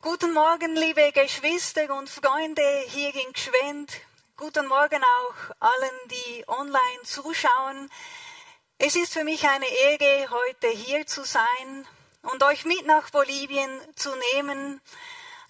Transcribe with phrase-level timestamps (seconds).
[0.00, 3.90] Guten Morgen, liebe Geschwister und Freunde hier in Gschwend.
[4.36, 7.90] Guten Morgen auch allen, die online zuschauen.
[8.78, 11.84] Es ist für mich eine Ehre, heute hier zu sein
[12.22, 14.80] und euch mit nach Bolivien zu nehmen.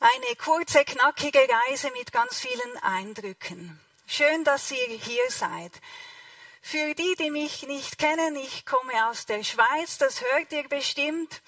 [0.01, 3.79] Eine kurze, knackige Reise mit ganz vielen Eindrücken.
[4.07, 5.73] Schön, dass ihr hier seid.
[6.62, 11.43] Für die, die mich nicht kennen, ich komme aus der Schweiz, das hört ihr bestimmt.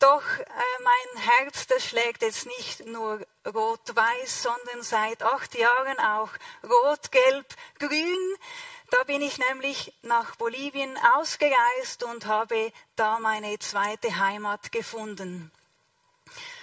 [0.00, 0.44] Doch äh,
[0.82, 6.30] mein Herz, das schlägt jetzt nicht nur rot-weiß, sondern seit acht Jahren auch
[6.64, 8.36] rot-gelb-grün.
[8.90, 15.52] Da bin ich nämlich nach Bolivien ausgereist und habe da meine zweite Heimat gefunden.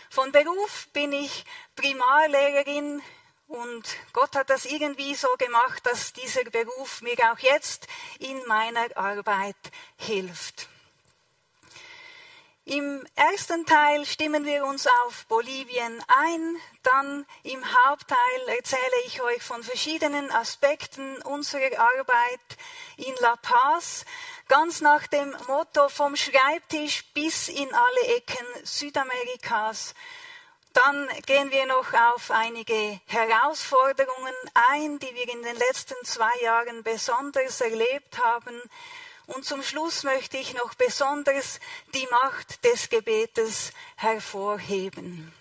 [0.10, 1.46] Von Beruf bin ich
[1.76, 3.04] Primarlehrerin
[3.48, 8.98] und Gott hat das irgendwie so gemacht, dass dieser Beruf mir auch jetzt in meiner
[8.98, 9.56] Arbeit
[9.96, 10.70] hilft.
[12.70, 18.18] Im ersten Teil stimmen wir uns auf Bolivien ein, dann im Hauptteil
[18.58, 22.58] erzähle ich euch von verschiedenen Aspekten unserer Arbeit
[22.98, 24.04] in La Paz,
[24.50, 29.94] ganz nach dem Motto vom Schreibtisch bis in alle Ecken Südamerikas.
[30.74, 34.36] Dann gehen wir noch auf einige Herausforderungen
[34.72, 38.62] ein, die wir in den letzten zwei Jahren besonders erlebt haben
[39.28, 41.60] und zum Schluss möchte ich noch besonders
[41.94, 45.34] die Macht des Gebetes hervorheben.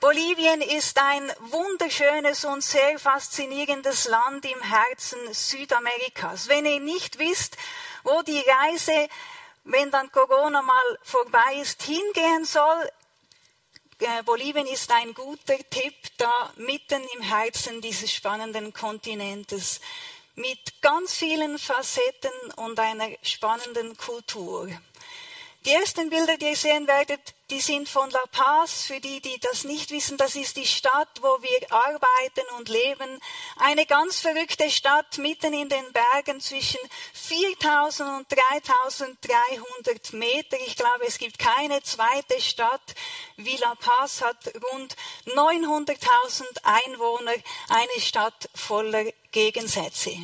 [0.00, 6.48] Bolivien ist ein wunderschönes und sehr faszinierendes Land im Herzen Südamerikas.
[6.48, 7.56] Wenn ihr nicht wisst,
[8.02, 9.08] wo die Reise,
[9.64, 12.90] wenn dann Corona mal vorbei ist, hingehen soll,
[14.00, 19.80] äh, Bolivien ist ein guter Tipp da mitten im Herzen dieses spannenden Kontinentes
[20.36, 24.68] mit ganz vielen Facetten und einer spannenden Kultur.
[25.66, 28.82] Die ersten Bilder, die ihr sehen werdet, die sind von La Paz.
[28.82, 33.18] Für die, die das nicht wissen, das ist die Stadt, wo wir arbeiten und leben.
[33.56, 36.80] Eine ganz verrückte Stadt mitten in den Bergen zwischen
[37.14, 40.58] 4000 und 3300 Meter.
[40.66, 42.94] Ich glaube, es gibt keine zweite Stadt
[43.38, 44.96] wie La Paz hat rund
[45.26, 47.36] 900.000 Einwohner.
[47.70, 50.14] Eine Stadt voller Gegensätze.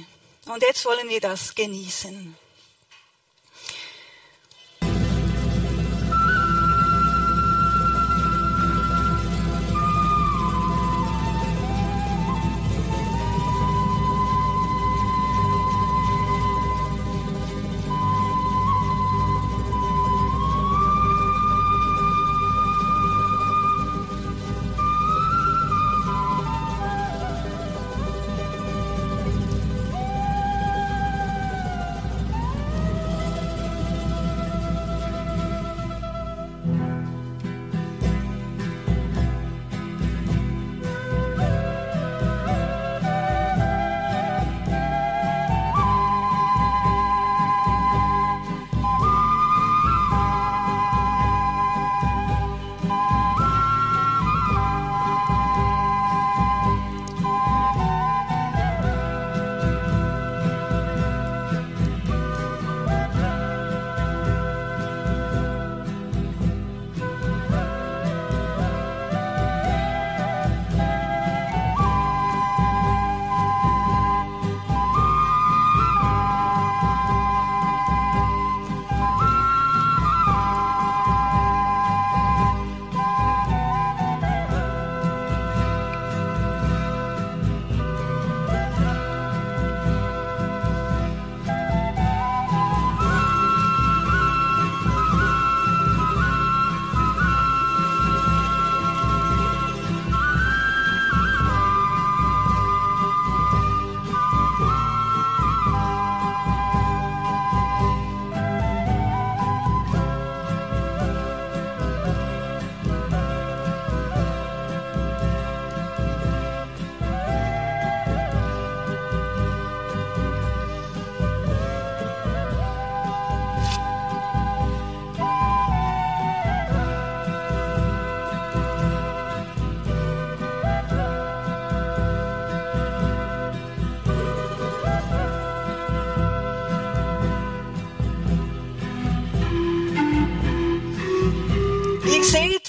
[0.45, 2.37] Und jetzt wollen wir das genießen.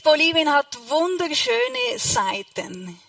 [0.04, 3.00] Bolivien hat wunderschöne Seiten.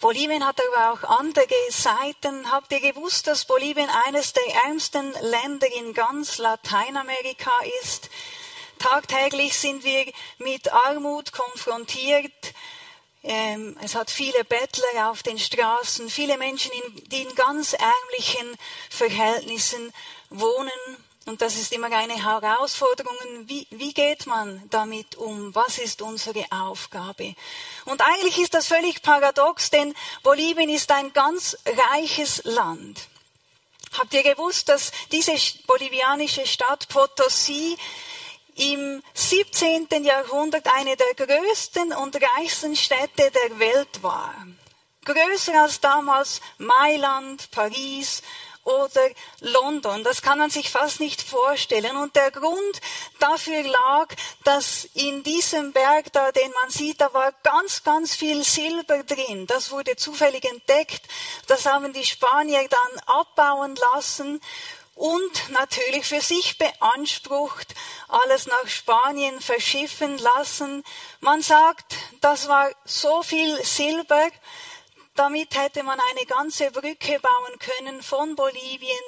[0.00, 2.50] Bolivien hat aber auch andere Seiten.
[2.50, 7.50] Habt ihr gewusst, dass Bolivien eines der ärmsten Länder in ganz Lateinamerika
[7.82, 8.10] ist?
[8.78, 12.54] Tagtäglich sind wir mit Armut konfrontiert.
[13.22, 16.72] Ähm, es hat viele Bettler auf den Straßen, viele Menschen,
[17.06, 18.56] die in ganz ärmlichen
[18.90, 19.92] Verhältnissen
[20.30, 20.70] wohnen.
[21.26, 23.16] Und das ist immer eine Herausforderung.
[23.44, 25.54] Wie, wie geht man damit um?
[25.54, 27.34] Was ist unsere Aufgabe?
[27.86, 33.08] Und eigentlich ist das völlig paradox, denn Bolivien ist ein ganz reiches Land.
[33.98, 35.34] Habt ihr gewusst, dass diese
[35.66, 37.78] bolivianische Stadt Potosí
[38.56, 39.88] im 17.
[40.04, 44.34] Jahrhundert eine der größten und reichsten Städte der Welt war?
[45.04, 48.22] Größer als damals Mailand, Paris
[48.64, 49.08] oder
[49.40, 50.02] London.
[50.04, 51.96] Das kann man sich fast nicht vorstellen.
[51.96, 52.80] Und der Grund
[53.20, 54.08] dafür lag,
[54.44, 59.46] dass in diesem Berg da, den man sieht, da war ganz, ganz viel Silber drin.
[59.46, 61.02] Das wurde zufällig entdeckt.
[61.46, 64.40] Das haben die Spanier dann abbauen lassen
[64.94, 67.74] und natürlich für sich beansprucht,
[68.08, 70.84] alles nach Spanien verschiffen lassen.
[71.20, 74.28] Man sagt, das war so viel Silber,
[75.14, 79.04] damit hätte man eine ganze Brücke bauen können von Bolivien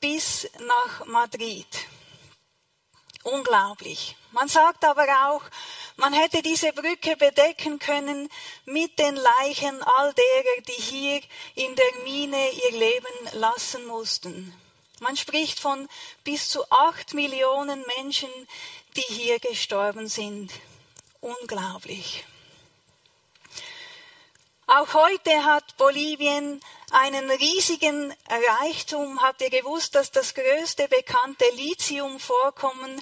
[0.00, 1.66] bis nach Madrid.
[3.22, 4.16] Unglaublich.
[4.30, 5.42] Man sagt aber auch,
[5.96, 8.28] man hätte diese Brücke bedecken können
[8.66, 11.20] mit den Leichen all derer, die hier
[11.54, 14.54] in der Mine ihr Leben lassen mussten.
[15.00, 15.88] Man spricht von
[16.22, 18.30] bis zu acht Millionen Menschen,
[18.96, 20.52] die hier gestorben sind.
[21.20, 22.24] Unglaublich.
[24.68, 26.60] Auch heute hat Bolivien
[26.90, 28.12] einen riesigen
[28.58, 29.22] Reichtum.
[29.22, 33.00] Habt ihr gewusst, dass das größte bekannte Lithiumvorkommen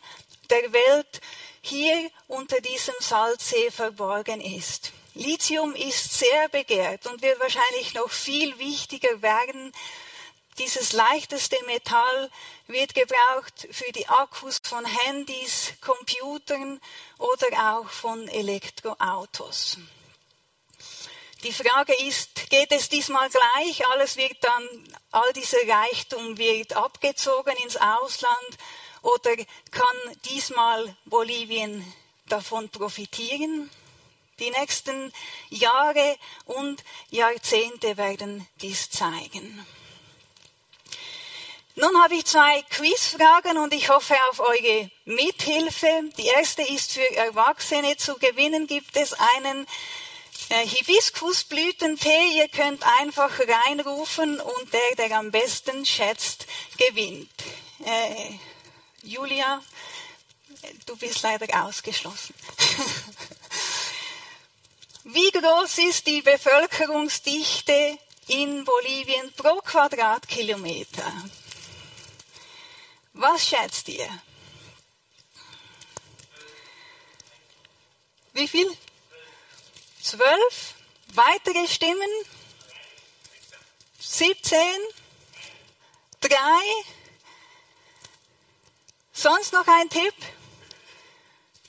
[0.50, 1.22] der Welt
[1.62, 4.92] hier unter diesem Salzsee verborgen ist?
[5.14, 9.72] Lithium ist sehr begehrt und wird wahrscheinlich noch viel wichtiger werden.
[10.58, 12.30] Dieses leichteste Metall
[12.66, 16.78] wird gebraucht für die Akkus von Handys, Computern
[17.16, 19.78] oder auch von Elektroautos.
[21.44, 23.86] Die Frage ist, geht es diesmal gleich?
[23.88, 24.66] Alles wird dann,
[25.10, 28.58] all dieser Reichtum wird abgezogen ins Ausland
[29.02, 29.36] oder
[29.70, 31.84] kann diesmal Bolivien
[32.30, 33.68] davon profitieren?
[34.38, 35.12] Die nächsten
[35.50, 39.66] Jahre und Jahrzehnte werden dies zeigen.
[41.74, 46.04] Nun habe ich zwei Quizfragen und ich hoffe auf eure Mithilfe.
[46.16, 48.66] Die erste ist für Erwachsene zu gewinnen.
[48.66, 49.66] Gibt es einen
[50.50, 56.46] Hibiskusblütentee, ihr könnt einfach reinrufen und der, der am besten schätzt,
[56.76, 57.30] gewinnt.
[57.84, 58.38] Äh,
[59.02, 59.62] Julia,
[60.86, 62.34] du bist leider ausgeschlossen.
[65.04, 67.98] Wie groß ist die Bevölkerungsdichte
[68.28, 71.12] in Bolivien pro Quadratkilometer?
[73.12, 74.08] Was schätzt ihr?
[78.32, 78.66] Wie viel?
[80.04, 80.74] Zwölf
[81.14, 82.10] weitere Stimmen.
[83.98, 84.58] 17.
[86.20, 86.84] Drei.
[89.14, 90.14] Sonst noch ein Tipp?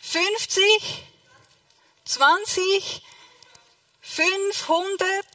[0.01, 1.05] 50.
[2.03, 3.01] 20.
[4.01, 5.25] 500.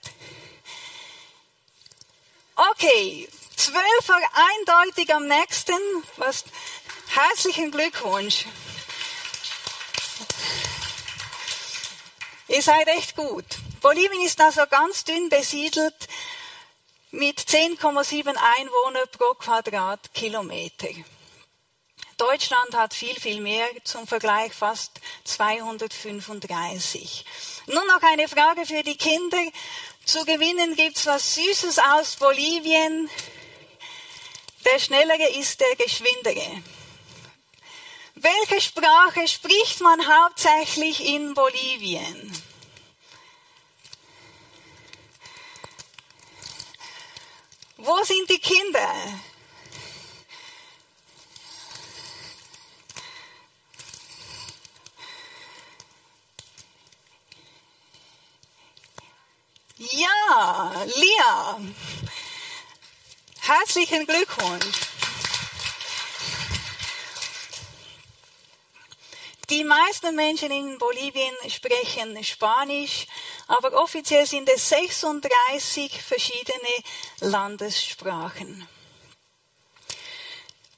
[2.55, 4.20] Okay, zwölf war
[4.58, 5.79] eindeutig am nächsten.
[6.19, 6.44] Was,
[7.08, 8.44] herzlichen Glückwunsch.
[12.50, 13.44] Ihr seid echt gut.
[13.81, 15.94] Bolivien ist also ganz dünn besiedelt
[17.13, 20.89] mit 10,7 Einwohner pro Quadratkilometer.
[22.17, 27.25] Deutschland hat viel, viel mehr, zum Vergleich fast 235.
[27.67, 29.44] Nun noch eine Frage für die Kinder.
[30.05, 33.08] Zu gewinnen gibt's was Süßes aus Bolivien.
[34.65, 36.65] Der Schnellere ist der Geschwindere.
[38.22, 42.31] Welche Sprache spricht man hauptsächlich in Bolivien?
[47.79, 48.93] Wo sind die Kinder?
[59.79, 61.60] Ja, Lia.
[63.41, 64.90] Herzlichen Glückwunsch.
[69.60, 73.06] Die meisten Menschen in Bolivien sprechen Spanisch,
[73.46, 76.74] aber offiziell sind es 36 verschiedene
[77.20, 78.67] Landessprachen.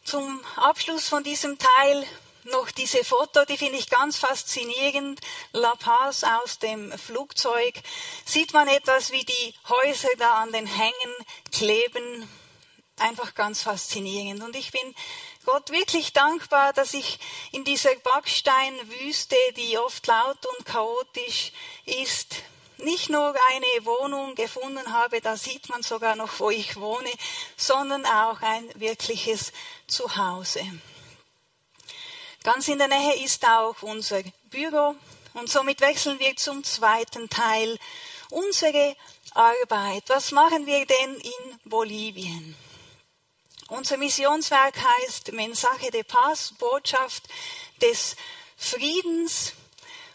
[0.02, 2.04] Zum Abschluss von diesem Teil
[2.50, 5.20] noch diese Foto, die finde ich ganz faszinierend.
[5.52, 7.74] La Paz aus dem Flugzeug.
[8.24, 11.14] Sieht man etwas, wie die Häuser da an den Hängen
[11.52, 12.28] kleben.
[12.98, 14.42] Einfach ganz faszinierend.
[14.42, 14.94] Und ich bin
[15.44, 17.18] Gott wirklich dankbar, dass ich
[17.50, 21.52] in dieser Backsteinwüste, die oft laut und chaotisch
[21.84, 22.37] ist,
[22.78, 27.11] nicht nur eine Wohnung gefunden habe, da sieht man sogar noch, wo ich wohne,
[27.56, 29.52] sondern auch ein wirkliches
[29.87, 30.64] Zuhause.
[32.42, 34.96] Ganz in der Nähe ist auch unser Büro
[35.34, 37.78] und somit wechseln wir zum zweiten Teil.
[38.30, 38.96] Unsere
[39.34, 40.04] Arbeit.
[40.08, 42.56] Was machen wir denn in Bolivien?
[43.69, 47.25] Unser Missionswerk heißt Mensaje de Paz, Botschaft
[47.81, 48.16] des
[48.57, 49.52] Friedens.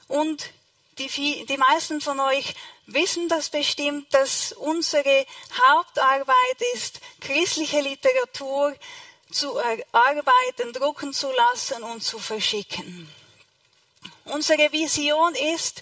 [0.08, 0.51] Und
[0.98, 2.54] die, die meisten von euch
[2.86, 5.25] wissen das bestimmt, dass unsere
[5.68, 8.75] Hauptarbeit ist, christliche Literatur
[9.32, 13.10] zu erarbeiten, drucken zu lassen und zu verschicken.
[14.25, 15.82] Unsere Vision ist,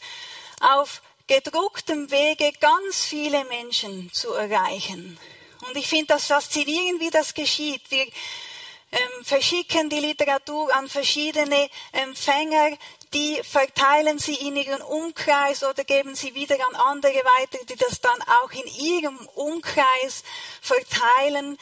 [0.59, 5.19] auf gedrucktem Wege ganz viele Menschen zu erreichen.
[5.67, 7.81] Und ich finde das faszinierend, wie das geschieht.
[7.89, 12.77] Wir ähm, verschicken die Literatur an verschiedene Empfänger,
[13.13, 18.01] die verteilen sie in ihren Umkreis oder geben sie wieder an andere weiter, die das
[18.01, 20.23] dann auch in ihrem Umkreis
[20.61, 21.57] verteilen.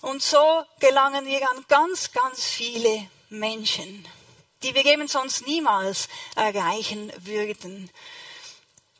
[0.00, 4.06] Und so gelangen wir an ganz, ganz viele Menschen
[4.62, 7.90] die wir eben sonst niemals erreichen würden.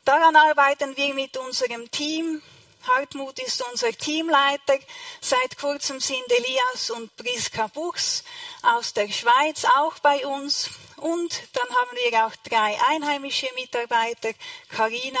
[0.05, 2.41] Daran arbeiten wir mit unserem Team.
[2.87, 4.79] Hartmut ist unser Teamleiter.
[5.21, 8.23] Seit kurzem sind Elias und Priska Buchs
[8.61, 10.69] aus der Schweiz auch bei uns.
[10.97, 14.31] Und dann haben wir auch drei einheimische Mitarbeiter,
[14.69, 15.19] Karina,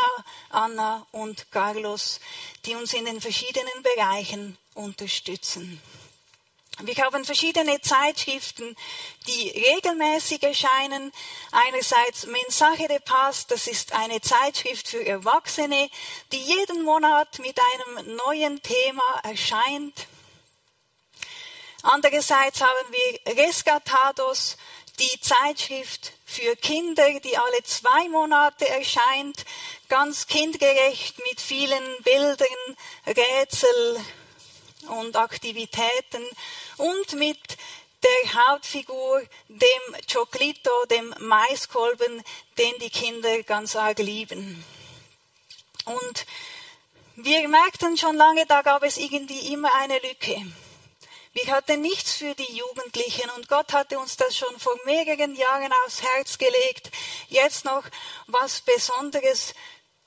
[0.49, 2.19] Anna und Carlos,
[2.65, 5.81] die uns in den verschiedenen Bereichen unterstützen.
[6.81, 8.73] Wir haben verschiedene Zeitschriften,
[9.27, 11.11] die regelmäßig erscheinen.
[11.51, 15.89] Einerseits Mensaje de Paz, das ist eine Zeitschrift für Erwachsene,
[16.31, 20.07] die jeden Monat mit einem neuen Thema erscheint.
[21.83, 24.55] Andererseits haben wir Rescatados,
[24.99, 29.45] die Zeitschrift für Kinder, die alle zwei Monate erscheint,
[29.89, 33.99] ganz kindgerecht mit vielen Bildern, Rätsel
[34.89, 36.23] und Aktivitäten
[36.77, 37.39] und mit
[38.03, 42.23] der Hauptfigur, dem Chocolito, dem Maiskolben,
[42.57, 44.63] den die Kinder ganz arg lieben.
[45.85, 46.25] Und
[47.15, 50.45] wir merkten schon lange, da gab es irgendwie immer eine Lücke.
[51.33, 55.71] Wir hatten nichts für die Jugendlichen und Gott hatte uns das schon vor mehreren Jahren
[55.85, 56.91] aufs Herz gelegt,
[57.27, 57.83] jetzt noch
[58.27, 59.53] was Besonderes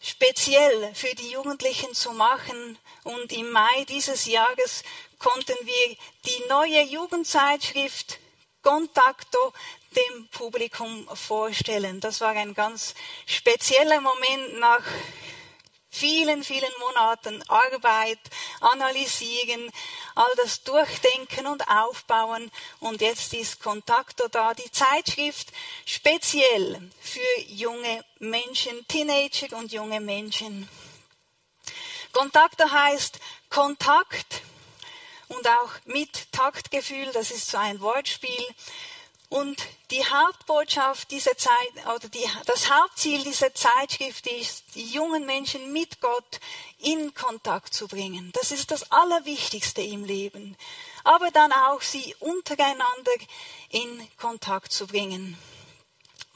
[0.02, 2.78] speziell für die Jugendlichen zu machen.
[3.04, 4.82] Und im Mai dieses Jahres
[5.18, 8.18] konnten wir die neue Jugendzeitschrift
[8.62, 9.52] Contacto
[9.94, 12.00] dem Publikum vorstellen.
[12.00, 12.94] Das war ein ganz
[13.26, 14.84] spezieller Moment nach
[15.92, 18.18] vielen, vielen Monaten Arbeit,
[18.60, 19.70] analysieren,
[20.16, 22.50] all das durchdenken und aufbauen.
[22.80, 25.52] Und jetzt ist Contacto da, die Zeitschrift
[25.84, 30.68] speziell für junge Menschen, Teenager und junge Menschen.
[32.12, 34.42] Contacto heißt Kontakt
[35.28, 38.46] und auch mit Taktgefühl, das ist so ein Wortspiel.
[39.32, 45.72] Und die Hauptbotschaft dieser Zeit oder die, das Hauptziel dieser Zeitschrift ist, die jungen Menschen
[45.72, 46.38] mit Gott
[46.80, 48.30] in Kontakt zu bringen.
[48.34, 50.54] Das ist das Allerwichtigste im Leben.
[51.02, 53.12] Aber dann auch sie untereinander
[53.70, 55.38] in Kontakt zu bringen.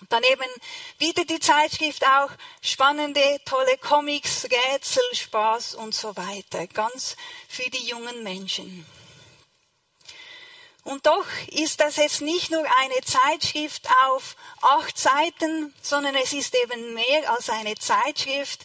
[0.08, 0.48] Daneben
[0.96, 2.30] bietet die Zeitschrift auch
[2.62, 6.66] spannende, tolle Comics, Rätsel, Spaß und so weiter.
[6.66, 7.14] Ganz
[7.46, 8.86] für die jungen Menschen.
[10.86, 16.54] Und doch ist das jetzt nicht nur eine Zeitschrift auf acht Seiten, sondern es ist
[16.54, 18.64] eben mehr als eine Zeitschrift.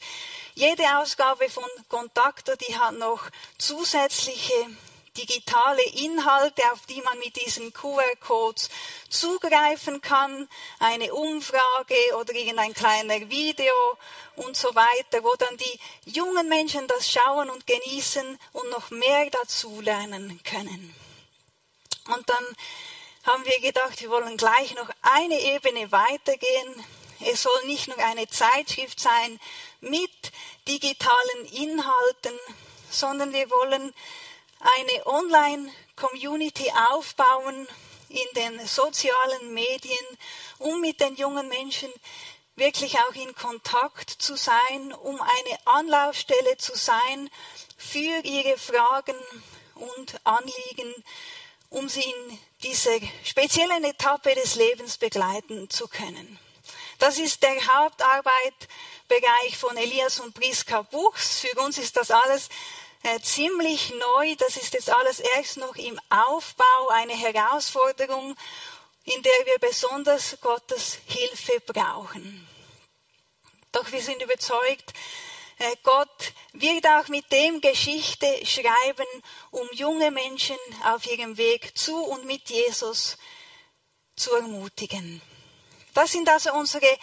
[0.53, 3.23] Jede Ausgabe von Kontakto, die hat noch
[3.57, 4.53] zusätzliche
[5.17, 8.69] digitale Inhalte, auf die man mit diesen QR-Codes
[9.09, 10.47] zugreifen kann,
[10.77, 13.73] eine Umfrage oder irgendein kleiner Video
[14.35, 15.79] und so weiter, wo dann die
[16.11, 20.93] jungen Menschen das schauen und genießen und noch mehr dazu lernen können.
[22.07, 22.45] Und dann
[23.23, 26.85] haben wir gedacht, wir wollen gleich noch eine Ebene weitergehen.
[27.19, 29.39] Es soll nicht nur eine Zeitschrift sein
[29.79, 30.31] mit
[30.67, 32.39] digitalen Inhalten,
[32.89, 33.93] sondern wir wollen
[34.59, 37.67] eine Online-Community aufbauen
[38.09, 40.05] in den sozialen Medien,
[40.59, 41.91] um mit den jungen Menschen
[42.55, 47.29] wirklich auch in Kontakt zu sein, um eine Anlaufstelle zu sein
[47.77, 49.15] für ihre Fragen
[49.75, 50.93] und Anliegen,
[51.71, 56.37] um sie in dieser speziellen Etappe des Lebens begleiten zu können.
[56.99, 61.39] Das ist der Hauptarbeitbereich von Elias und Priska Buchs.
[61.39, 62.49] Für uns ist das alles
[63.03, 64.35] äh, ziemlich neu.
[64.35, 68.35] Das ist jetzt alles erst noch im Aufbau, eine Herausforderung,
[69.05, 72.47] in der wir besonders Gottes Hilfe brauchen.
[73.71, 74.93] Doch wir sind überzeugt,
[75.83, 79.05] Gott wird auch mit dem Geschichte schreiben,
[79.51, 83.17] um junge Menschen auf ihrem Weg zu und mit Jesus
[84.15, 85.21] zu ermutigen.
[85.93, 86.97] Das sind also unsere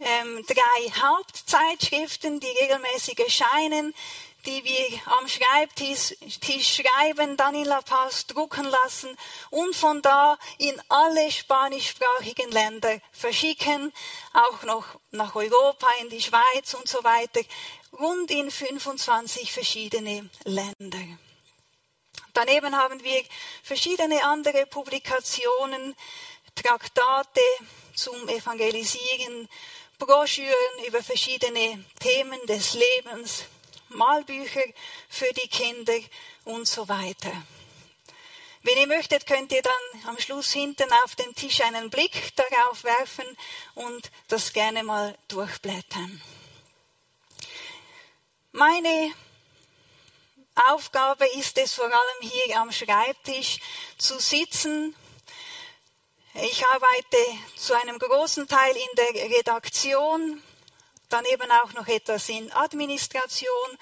[0.00, 3.94] ähm, drei Hauptzeitschriften, die regelmäßig erscheinen,
[4.46, 6.14] die wir am Schreibtisch
[6.76, 9.16] schreiben, dann in La Paz drucken lassen
[9.50, 13.92] und von da in alle spanischsprachigen Länder verschicken,
[14.32, 17.40] auch noch nach Europa, in die Schweiz und so weiter,
[17.98, 21.18] rund in 25 verschiedene Länder.
[22.34, 23.22] Daneben haben wir
[23.62, 25.94] verschiedene andere Publikationen,
[26.54, 27.40] Traktate
[27.94, 29.48] zum Evangelisieren,
[29.98, 33.44] Broschüren über verschiedene Themen des Lebens,
[33.94, 34.64] Malbücher
[35.08, 35.98] für die Kinder
[36.44, 37.32] und so weiter.
[38.64, 42.84] Wenn ihr möchtet, könnt ihr dann am Schluss hinten auf den Tisch einen Blick darauf
[42.84, 43.26] werfen
[43.74, 46.22] und das gerne mal durchblättern.
[48.52, 49.12] Meine
[50.68, 53.58] Aufgabe ist es vor allem hier am Schreibtisch
[53.98, 54.94] zu sitzen.
[56.34, 57.16] Ich arbeite
[57.56, 60.42] zu einem großen Teil in der Redaktion,
[61.12, 63.78] daneben auch noch etwas in Administration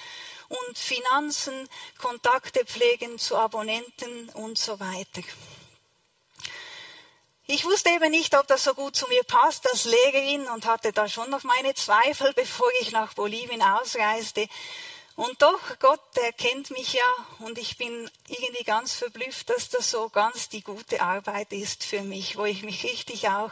[0.49, 1.69] und Finanzen,
[1.99, 5.23] Kontakte pflegen zu Abonnenten und so weiter.
[7.47, 10.93] Ich wusste eben nicht, ob das so gut zu mir passt als Lehrerin und hatte
[10.93, 14.49] da schon noch meine Zweifel, bevor ich nach Bolivien ausreiste.
[15.17, 19.91] Und doch, Gott, er kennt mich ja und ich bin irgendwie ganz verblüfft, dass das
[19.91, 23.51] so ganz die gute Arbeit ist für mich, wo ich mich richtig auch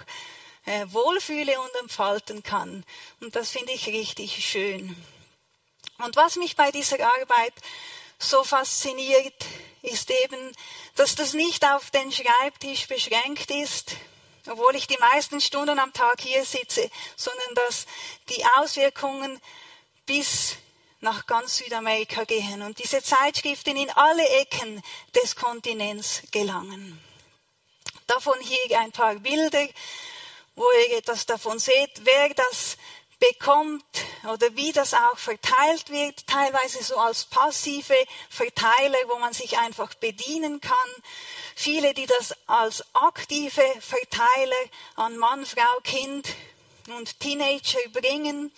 [0.68, 2.84] äh, wohlfühle und entfalten kann.
[3.20, 4.94] Und das finde ich richtig schön.
[5.98, 7.54] Und was mich bei dieser Arbeit
[8.18, 9.46] so fasziniert,
[9.82, 10.52] ist eben,
[10.96, 13.96] dass das nicht auf den Schreibtisch beschränkt ist,
[14.46, 17.86] obwohl ich die meisten Stunden am Tag hier sitze, sondern dass
[18.28, 19.40] die Auswirkungen
[20.04, 20.56] bis
[21.00, 24.82] nach ganz Südamerika gehen und diese Zeitschriften in alle Ecken
[25.14, 27.00] des Kontinents gelangen.
[28.06, 29.68] Davon hier ein paar Bilder
[30.58, 32.76] wo ihr etwas davon seht, wer das
[33.20, 33.84] bekommt
[34.32, 37.94] oder wie das auch verteilt wird, teilweise so als passive
[38.28, 40.74] Verteiler, wo man sich einfach bedienen kann.
[41.54, 44.56] Viele, die das als aktive Verteiler
[44.96, 46.28] an Mann, Frau, Kind
[46.96, 48.52] und Teenager bringen.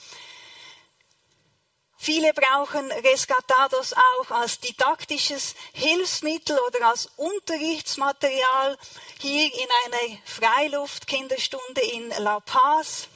[2.02, 8.78] Viele brauchen Rescatados auch als didaktisches Hilfsmittel oder als Unterrichtsmaterial
[9.20, 13.06] hier in einer Freiluft-Kinderstunde in La Paz.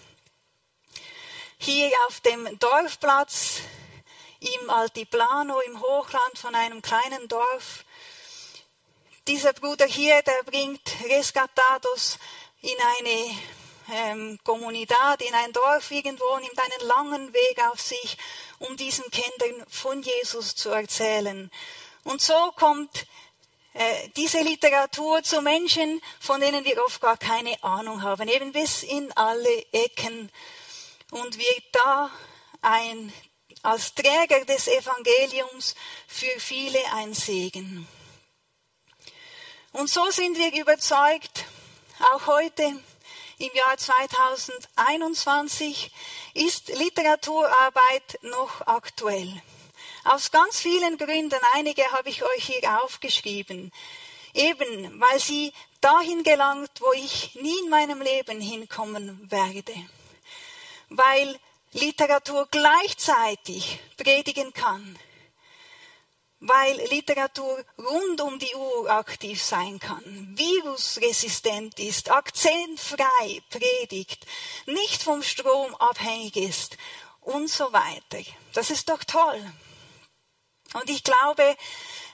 [1.56, 3.62] Hier auf dem Dorfplatz
[4.40, 7.86] im Altiplano im Hochland von einem kleinen Dorf.
[9.26, 12.18] Dieser Bruder hier, der bringt Rescatados
[12.60, 13.34] in eine
[13.92, 18.16] ähm, Kommunität, in ein Dorf irgendwo, nimmt einen langen Weg auf sich,
[18.68, 21.50] um diesen Kindern von Jesus zu erzählen.
[22.04, 23.06] Und so kommt
[23.74, 28.82] äh, diese Literatur zu Menschen, von denen wir oft gar keine Ahnung haben, eben bis
[28.82, 30.30] in alle Ecken
[31.10, 32.10] und wird da
[32.62, 33.12] ein,
[33.62, 35.74] als Träger des Evangeliums
[36.06, 37.88] für viele ein Segen.
[39.72, 41.44] Und so sind wir überzeugt,
[42.12, 42.80] auch heute,
[43.46, 45.90] im Jahr 2021
[46.32, 49.30] ist Literaturarbeit noch aktuell.
[50.04, 53.70] Aus ganz vielen Gründen, einige habe ich euch hier aufgeschrieben.
[54.32, 59.74] Eben, weil sie dahin gelangt, wo ich nie in meinem Leben hinkommen werde.
[60.88, 61.38] Weil
[61.72, 64.98] Literatur gleichzeitig predigen kann
[66.46, 74.26] weil Literatur rund um die Uhr aktiv sein kann, virusresistent ist, akzentfrei predigt,
[74.66, 76.76] nicht vom Strom abhängig ist
[77.22, 78.22] und so weiter.
[78.52, 79.40] Das ist doch toll.
[80.74, 81.56] Und ich glaube,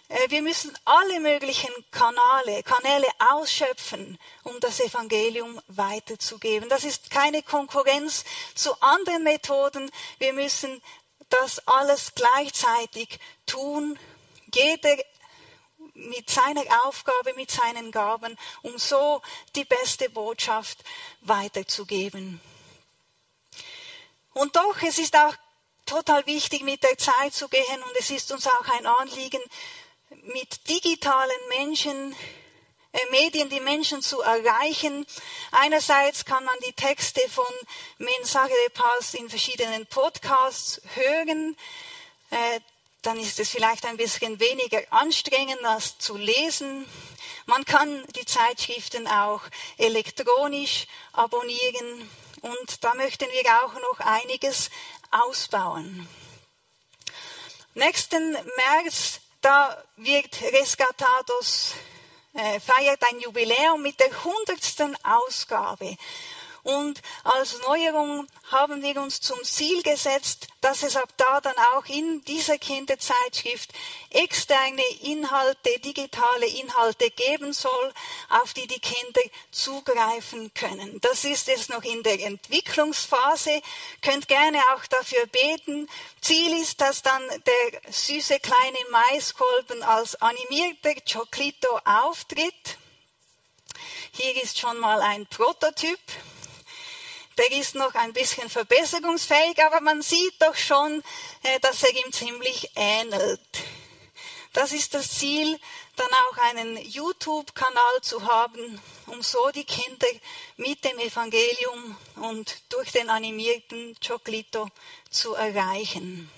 [0.08, 6.68] äh, wir müssen alle möglichen Kanäle, Kanäle ausschöpfen, um das Evangelium weiterzugeben.
[6.68, 9.90] Das ist keine Konkurrenz zu anderen Methoden.
[10.18, 10.80] Wir müssen
[11.30, 13.98] das alles gleichzeitig tun
[14.54, 14.96] jeder
[15.94, 19.22] mit seiner Aufgabe, mit seinen Gaben, um so
[19.54, 20.78] die beste Botschaft
[21.20, 22.40] weiterzugeben.
[24.32, 25.34] Und doch, es ist auch
[25.86, 29.42] total wichtig, mit der Zeit zu gehen und es ist uns auch ein Anliegen,
[30.24, 32.14] mit digitalen Menschen,
[32.92, 35.06] äh, Medien die Menschen zu erreichen.
[35.52, 37.44] Einerseits kann man die Texte von
[37.98, 38.54] Mensaje
[39.14, 41.56] in verschiedenen Podcasts hören.
[42.30, 42.60] Äh,
[43.02, 46.86] dann ist es vielleicht ein bisschen weniger anstrengend, als zu lesen.
[47.46, 49.42] Man kann die Zeitschriften auch
[49.78, 52.10] elektronisch abonnieren
[52.42, 54.70] und da möchten wir auch noch einiges
[55.10, 56.08] ausbauen.
[57.74, 61.72] Nächsten März, da wird Rescatados
[62.34, 65.96] äh, feiert ein Jubiläum mit der hundertsten Ausgabe.
[66.62, 71.86] Und als Neuerung haben wir uns zum Ziel gesetzt, dass es ab da dann auch
[71.86, 73.70] in dieser Kinderzeitschrift
[74.10, 77.92] externe Inhalte, digitale Inhalte geben soll,
[78.28, 81.00] auf die die Kinder zugreifen können.
[81.00, 83.62] Das ist jetzt noch in der Entwicklungsphase.
[84.02, 85.88] Könnt gerne auch dafür beten.
[86.20, 92.78] Ziel ist, dass dann der süße kleine Maiskolben als animierter Chocolito auftritt.
[94.12, 95.98] Hier ist schon mal ein Prototyp
[97.40, 101.02] der ist noch ein bisschen verbesserungsfähig, aber man sieht doch schon,
[101.42, 103.40] äh, dass er ihm ziemlich ähnelt.
[104.52, 105.58] Das ist das Ziel,
[105.96, 110.06] dann auch einen YouTube-Kanal zu haben, um so die Kinder
[110.58, 114.68] mit dem Evangelium und durch den animierten Chocolito
[115.08, 116.30] zu erreichen.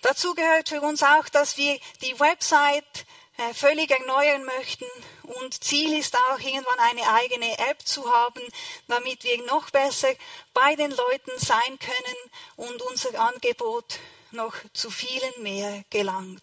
[0.00, 4.86] Dazu gehört für uns auch, dass wir die Website äh, völlig erneuern möchten.
[5.22, 8.42] Und Ziel ist auch, irgendwann eine eigene App zu haben,
[8.88, 10.12] damit wir noch besser
[10.52, 12.16] bei den Leuten sein können
[12.56, 13.98] und unser Angebot
[14.32, 16.42] noch zu vielen mehr gelangt.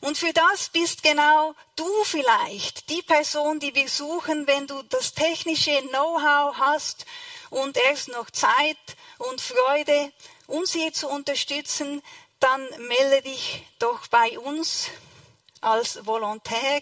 [0.00, 5.12] Und für das bist genau du vielleicht die Person, die wir suchen, wenn du das
[5.12, 7.04] technische Know-how hast
[7.50, 8.78] und erst noch Zeit
[9.18, 10.12] und Freude,
[10.46, 12.02] uns hier zu unterstützen,
[12.38, 14.88] dann melde dich doch bei uns
[15.60, 16.80] als Volontär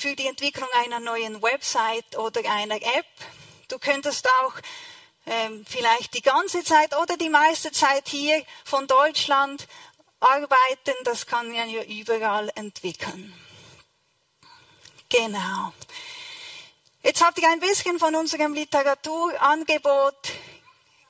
[0.00, 3.06] für die Entwicklung einer neuen Website oder einer App.
[3.68, 4.54] Du könntest auch
[5.26, 9.68] ähm, vielleicht die ganze Zeit oder die meiste Zeit hier von Deutschland
[10.18, 10.94] arbeiten.
[11.04, 13.34] Das kann man ja überall entwickeln.
[15.10, 15.72] Genau.
[17.02, 20.32] Jetzt habt ihr ein bisschen von unserem Literaturangebot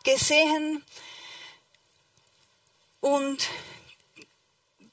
[0.02, 0.84] gesehen
[3.00, 3.48] und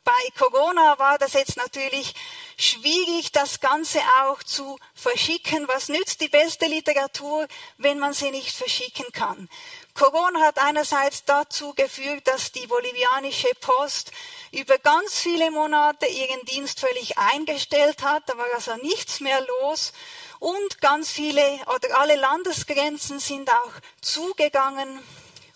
[0.03, 2.13] bei Corona war das jetzt natürlich
[2.57, 5.67] schwierig, das Ganze auch zu verschicken.
[5.67, 9.47] Was nützt die beste Literatur, wenn man sie nicht verschicken kann?
[9.93, 14.11] Corona hat einerseits dazu geführt, dass die bolivianische Post
[14.51, 18.23] über ganz viele Monate ihren Dienst völlig eingestellt hat.
[18.27, 19.93] Da war also nichts mehr los.
[20.39, 21.43] Und ganz viele
[21.73, 24.99] oder alle Landesgrenzen sind auch zugegangen.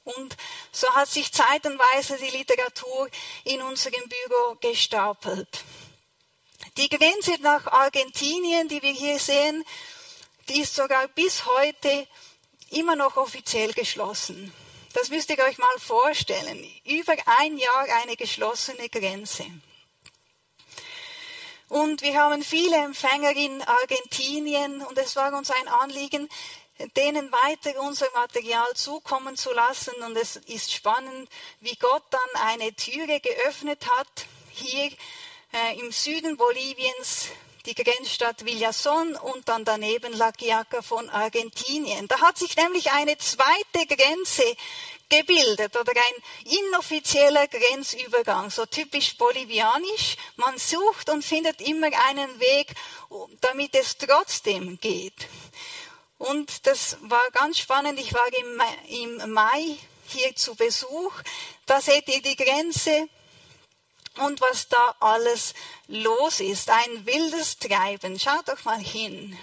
[0.04, 0.36] Und
[0.72, 3.08] so hat sich zeitenweise die Literatur
[3.44, 5.64] in unserem Büro gestapelt.
[6.78, 9.66] Die Grenze nach Argentinien, die wir hier sehen,
[10.48, 12.08] die ist sogar bis heute
[12.70, 14.54] immer noch offiziell geschlossen.
[14.94, 16.66] Das müsst ihr euch mal vorstellen.
[16.86, 19.46] Über ein Jahr eine geschlossene Grenze.
[21.68, 26.30] Und wir haben viele Empfänger in Argentinien und es war uns ein Anliegen,
[26.96, 29.96] denen weiter unser Material zukommen zu lassen.
[30.04, 31.30] Und es ist spannend,
[31.60, 34.92] wie Gott dann eine Türe geöffnet hat, hier
[35.54, 37.28] äh, im Süden Boliviens,
[37.66, 42.08] die Grenzstadt Villason und dann daneben La Quiaca von Argentinien.
[42.08, 44.44] Da hat sich nämlich eine zweite Grenze
[45.10, 50.16] gebildet oder ein inoffizieller Grenzübergang, so typisch bolivianisch.
[50.38, 52.74] Man sucht und findet immer einen Weg,
[53.42, 55.28] damit es trotzdem geht.
[56.18, 58.00] Und das war ganz spannend.
[58.00, 58.28] Ich war
[58.88, 61.14] im Mai hier zu Besuch.
[61.66, 63.10] Da seht ihr die Grenze
[64.22, 65.54] und was da alles
[65.88, 66.70] los ist.
[66.70, 68.20] Ein wildes Treiben.
[68.20, 69.38] Schaut doch mal hin.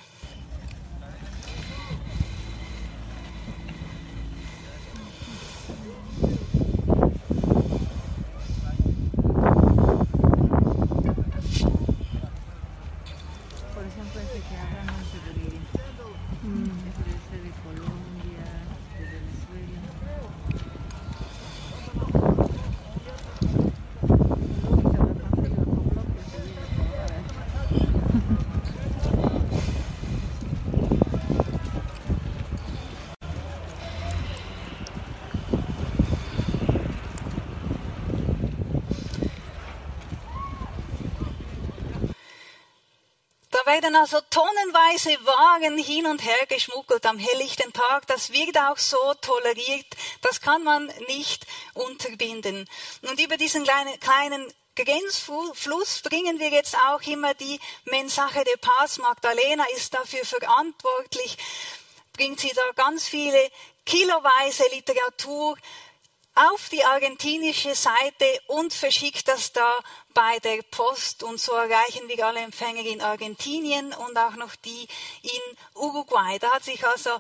[43.69, 48.07] Werden also tonnenweise Wagen hin und her geschmuggelt am helllichten Tag.
[48.07, 49.87] Das wird auch so toleriert.
[50.23, 52.67] Das kann man nicht unterbinden.
[53.03, 58.99] Und über diesen kleinen, kleinen Grenzfluss bringen wir jetzt auch immer die Mensache der Paz.
[58.99, 61.37] Magdalena ist dafür verantwortlich,
[62.15, 63.51] bringt sie da ganz viele
[63.85, 65.59] kiloweise Literatur
[66.39, 69.73] auf die argentinische Seite und verschickt das da
[70.15, 71.23] bei der Post.
[71.23, 74.89] Und so erreichen wir alle Empfänger in Argentinien und auch noch die
[75.23, 76.39] in Uruguay.
[76.39, 77.11] Da hat sich also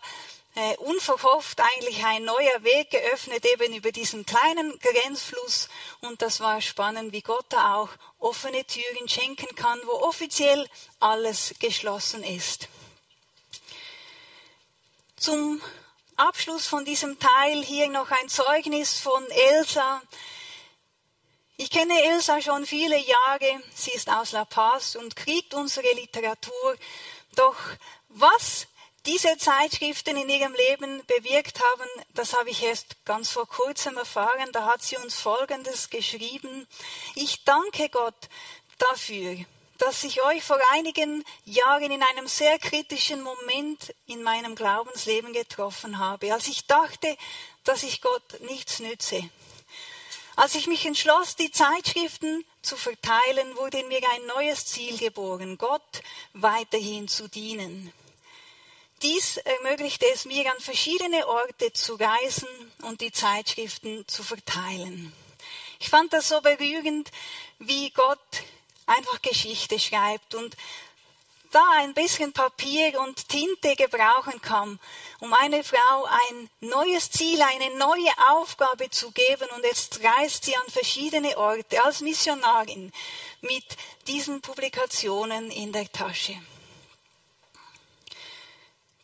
[0.54, 5.68] äh, unverhofft eigentlich ein neuer Weg geöffnet, eben über diesen kleinen Grenzfluss.
[6.00, 10.68] Und das war spannend, wie Gott da auch offene Türen schenken kann, wo offiziell
[11.00, 12.68] alles geschlossen ist.
[15.16, 15.60] Zum
[16.18, 20.02] Abschluss von diesem Teil hier noch ein Zeugnis von Elsa.
[21.56, 23.62] Ich kenne Elsa schon viele Jahre.
[23.74, 26.76] Sie ist aus La Paz und kriegt unsere Literatur.
[27.36, 27.56] Doch
[28.08, 28.66] was
[29.06, 34.50] diese Zeitschriften in ihrem Leben bewirkt haben, das habe ich erst ganz vor kurzem erfahren.
[34.52, 36.66] Da hat sie uns Folgendes geschrieben.
[37.14, 38.28] Ich danke Gott
[38.78, 39.36] dafür,
[39.78, 45.98] dass ich euch vor einigen Jahren in einem sehr kritischen Moment in meinem Glaubensleben getroffen
[45.98, 47.16] habe, als ich dachte,
[47.64, 49.30] dass ich Gott nichts nütze.
[50.36, 55.58] Als ich mich entschloss, die Zeitschriften zu verteilen, wurde in mir ein neues Ziel geboren,
[55.58, 57.92] Gott weiterhin zu dienen.
[59.02, 62.48] Dies ermöglichte es mir, an verschiedene Orte zu reisen
[62.82, 65.12] und die Zeitschriften zu verteilen.
[65.78, 67.10] Ich fand das so berührend,
[67.60, 68.18] wie Gott
[68.88, 70.56] einfach Geschichte schreibt und
[71.50, 74.78] da ein bisschen Papier und Tinte gebrauchen kann,
[75.20, 79.48] um einer Frau ein neues Ziel, eine neue Aufgabe zu geben.
[79.56, 82.92] Und jetzt reist sie an verschiedene Orte als Missionarin
[83.40, 83.64] mit
[84.06, 86.40] diesen Publikationen in der Tasche.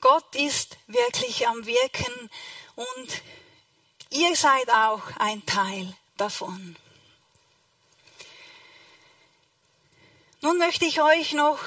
[0.01, 2.31] Gott ist wirklich am Wirken
[2.75, 3.23] und
[4.11, 6.77] ihr seid auch ein Teil davon.
[10.45, 11.59] Nun möchte ich euch noch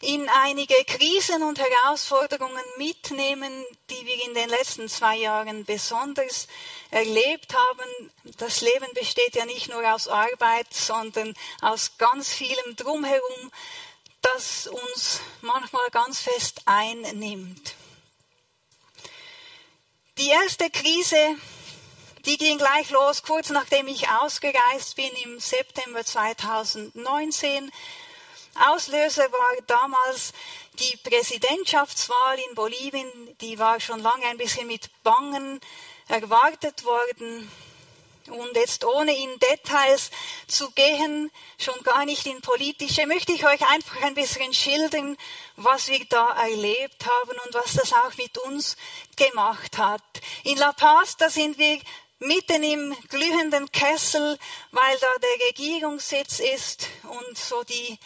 [0.00, 6.48] in einige Krisen und Herausforderungen mitnehmen, die wir in den letzten zwei Jahren besonders
[6.90, 8.10] erlebt haben.
[8.38, 13.52] Das Leben besteht ja nicht nur aus Arbeit, sondern aus ganz vielem drumherum,
[14.20, 17.76] das uns manchmal ganz fest einnimmt.
[20.18, 21.36] Die erste Krise,
[22.26, 27.70] die ging gleich los, kurz nachdem ich ausgereist bin im September 2019.
[28.66, 30.32] Auslöser war damals
[30.78, 35.60] die Präsidentschaftswahl in Bolivien, die war schon lange ein bisschen mit Bangen
[36.08, 37.50] erwartet worden.
[38.28, 40.10] Und jetzt ohne in Details
[40.46, 45.16] zu gehen, schon gar nicht in politische, möchte ich euch einfach ein bisschen schildern,
[45.56, 48.76] was wir da erlebt haben und was das auch mit uns
[49.16, 50.02] gemacht hat.
[50.44, 51.80] In La Paz, da sind wir
[52.18, 54.38] mitten im glühenden Kessel,
[54.72, 57.98] weil da der Regierungssitz ist und so die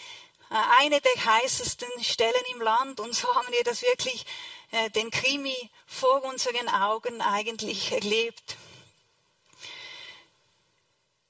[0.81, 3.01] eine der heißesten Stellen im Land.
[3.01, 4.25] Und so haben wir das wirklich,
[4.71, 8.57] äh, den Krimi vor unseren Augen eigentlich erlebt.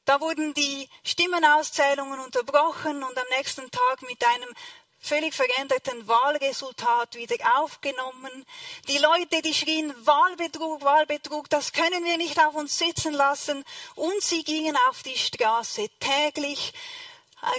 [0.04, 4.48] Da wurden die Stimmenauszählungen unterbrochen und am nächsten Tag mit einem
[4.98, 8.46] völlig veränderten Wahlresultat wieder aufgenommen.
[8.88, 13.64] Die Leute, die schrien Wahlbetrug, Wahlbetrug, das können wir nicht auf uns sitzen lassen.
[13.96, 16.72] Und sie gingen auf die Straße täglich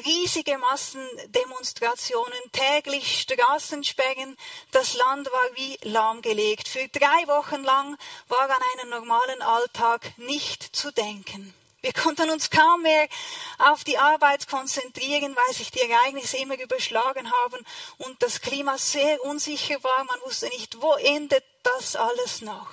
[0.05, 4.37] riesige Massendemonstrationen, täglich Straßensperren.
[4.71, 6.67] Das Land war wie lahmgelegt.
[6.67, 11.53] Für drei Wochen lang war an einen normalen Alltag nicht zu denken.
[11.81, 13.09] Wir konnten uns kaum mehr
[13.57, 17.65] auf die Arbeit konzentrieren, weil sich die Ereignisse immer überschlagen haben
[17.97, 20.05] und das Klima sehr unsicher war.
[20.05, 22.69] Man wusste nicht, wo endet das alles noch.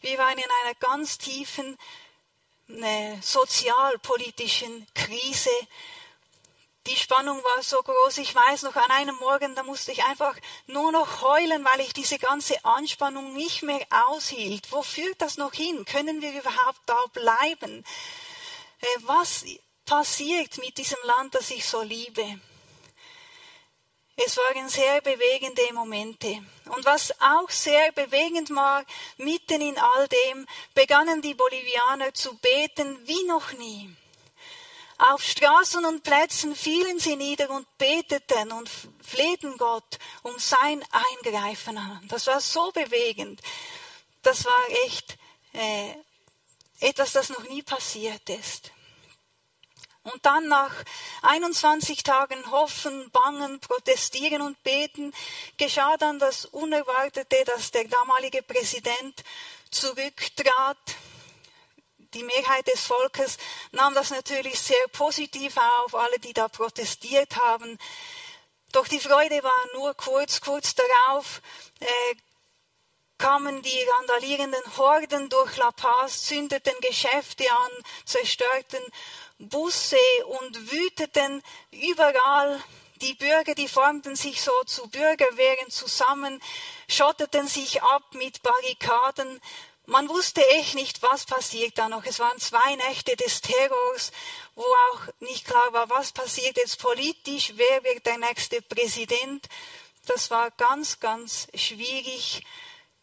[0.00, 1.76] Wir waren in einer ganz tiefen
[2.68, 5.50] äh, sozialpolitischen Krise
[6.88, 8.18] die Spannung war so groß.
[8.18, 10.34] Ich weiß noch, an einem Morgen, da musste ich einfach
[10.66, 14.72] nur noch heulen, weil ich diese ganze Anspannung nicht mehr aushielt.
[14.72, 15.84] Wo führt das noch hin?
[15.84, 17.84] Können wir überhaupt da bleiben?
[18.80, 19.44] Äh, was
[19.84, 22.40] passiert mit diesem Land, das ich so liebe?
[24.16, 26.42] Es waren sehr bewegende Momente.
[26.70, 28.84] Und was auch sehr bewegend war,
[29.16, 33.94] mitten in all dem begannen die Bolivianer zu beten wie noch nie.
[34.98, 38.68] Auf Straßen und Plätzen fielen sie nieder und beteten und
[39.00, 42.04] flehten Gott um sein Eingreifen an.
[42.08, 43.40] Das war so bewegend.
[44.22, 45.16] Das war echt
[45.52, 45.94] äh,
[46.80, 48.72] etwas, das noch nie passiert ist.
[50.02, 50.72] Und dann nach
[51.22, 55.12] 21 Tagen Hoffen, Bangen, Protestieren und Beten
[55.58, 59.22] geschah dann das Unerwartete, dass der damalige Präsident
[59.70, 60.78] zurücktrat
[62.14, 63.36] die Mehrheit des Volkes
[63.72, 67.78] nahm das natürlich sehr positiv auf, alle, die da protestiert haben.
[68.72, 71.40] Doch die Freude war nur kurz, kurz darauf
[71.80, 72.14] äh,
[73.18, 77.70] kamen die randalierenden Horden durch La Paz, zündeten Geschäfte an,
[78.04, 78.82] zerstörten
[79.38, 79.96] Busse
[80.40, 82.62] und wüteten überall.
[83.00, 86.42] Die Bürger, die formten sich so zu Bürgerwehren zusammen,
[86.88, 89.40] schotteten sich ab mit Barrikaden.
[89.90, 92.04] Man wusste echt nicht, was passiert da noch.
[92.04, 94.12] Es waren zwei Nächte des Terrors,
[94.54, 99.48] wo auch nicht klar war, was passiert jetzt politisch, wer wird der nächste Präsident.
[100.04, 102.44] Das war ganz, ganz schwierig,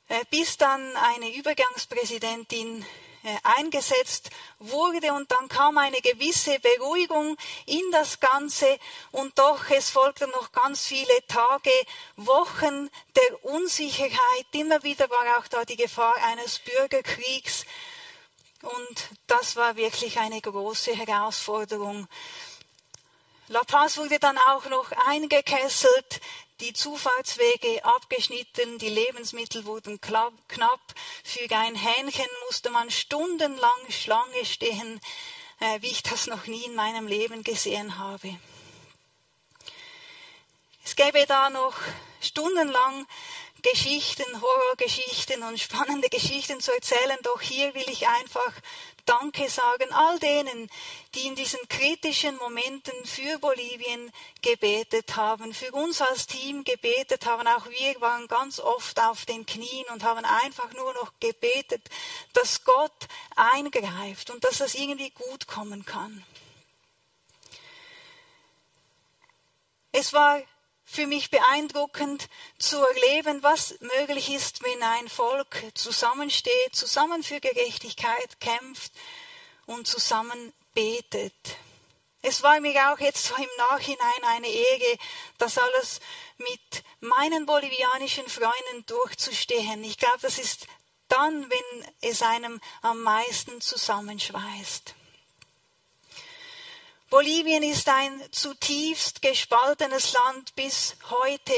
[0.10, 2.86] äh, bis dann eine Übergangspräsidentin
[3.44, 8.80] eingesetzt wurde und dann kam eine gewisse Beruhigung in das Ganze
[9.12, 11.72] und doch es folgten noch ganz viele Tage,
[12.16, 14.46] Wochen der Unsicherheit.
[14.54, 17.66] Immer wieder war auch da die Gefahr eines Bürgerkriegs
[18.62, 22.08] und das war wirklich eine große Herausforderung.
[23.48, 26.20] La Paz wurde dann auch noch eingekesselt
[26.62, 30.82] die Zufahrtswege abgeschnitten, die Lebensmittel wurden knapp.
[31.24, 35.02] Für ein Hähnchen musste man stundenlang Schlange stehen,
[35.60, 38.38] äh, wie ich das noch nie in meinem Leben gesehen habe.
[40.84, 41.76] Es gäbe da noch
[42.22, 43.08] stundenlang
[43.62, 48.54] Geschichten, Horrorgeschichten und spannende Geschichten zu erzählen, doch hier will ich einfach
[49.06, 50.70] Danke sagen all denen,
[51.14, 57.48] die in diesen kritischen Momenten für Bolivien gebetet haben, für uns als Team gebetet haben.
[57.48, 61.88] Auch wir waren ganz oft auf den Knien und haben einfach nur noch gebetet,
[62.34, 66.26] dass Gott eingreift und dass das irgendwie gut kommen kann.
[69.92, 70.42] Es war
[70.96, 78.40] für mich beeindruckend zu erleben, was möglich ist, wenn ein Volk zusammensteht, zusammen für Gerechtigkeit
[78.40, 78.94] kämpft
[79.66, 81.34] und zusammen betet.
[82.22, 84.98] Es war mir auch jetzt so im Nachhinein eine Ehre,
[85.38, 86.00] das alles
[86.38, 89.84] mit meinen bolivianischen Freunden durchzustehen.
[89.84, 90.66] Ich glaube, das ist
[91.08, 94.96] dann, wenn es einem am meisten zusammenschweißt.
[97.16, 101.54] Bolivien ist ein zutiefst gespaltenes Land bis heute.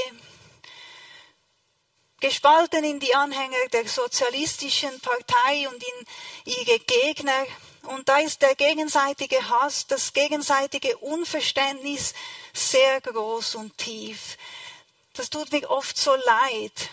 [2.20, 7.48] Gespalten in die Anhänger der sozialistischen Partei und in ihre Gegner.
[7.88, 12.14] Und da ist der gegenseitige Hass, das gegenseitige Unverständnis
[12.54, 14.38] sehr groß und tief.
[15.14, 16.92] Das tut mir oft so leid.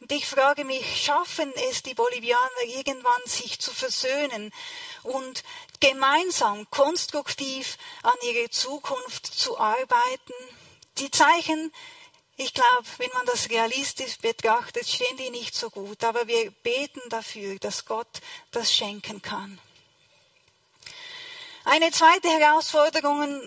[0.00, 4.50] Und ich frage mich, schaffen es die Bolivianer irgendwann, sich zu versöhnen
[5.02, 5.44] und
[5.80, 10.34] gemeinsam konstruktiv an ihre Zukunft zu arbeiten?
[10.98, 11.72] Die Zeichen,
[12.36, 17.00] ich glaube, wenn man das realistisch betrachtet, stehen die nicht so gut, aber wir beten
[17.08, 19.60] dafür, dass Gott das schenken kann.
[21.64, 23.42] Eine zweite Herausforderung,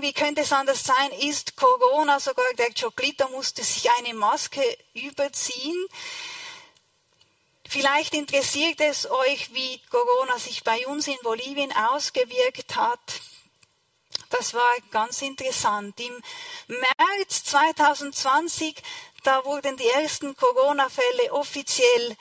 [0.00, 2.18] wie könnte es anders sein, ist Corona.
[2.20, 4.62] Sogar der Chocolito musste sich eine Maske
[4.94, 5.86] überziehen.
[7.70, 13.20] Vielleicht interessiert es euch, wie Corona sich bei uns in Bolivien ausgewirkt hat.
[14.30, 16.00] Das war ganz interessant.
[16.00, 16.22] Im
[16.68, 18.74] März 2020,
[19.22, 22.16] da wurden die ersten Corona-Fälle offiziell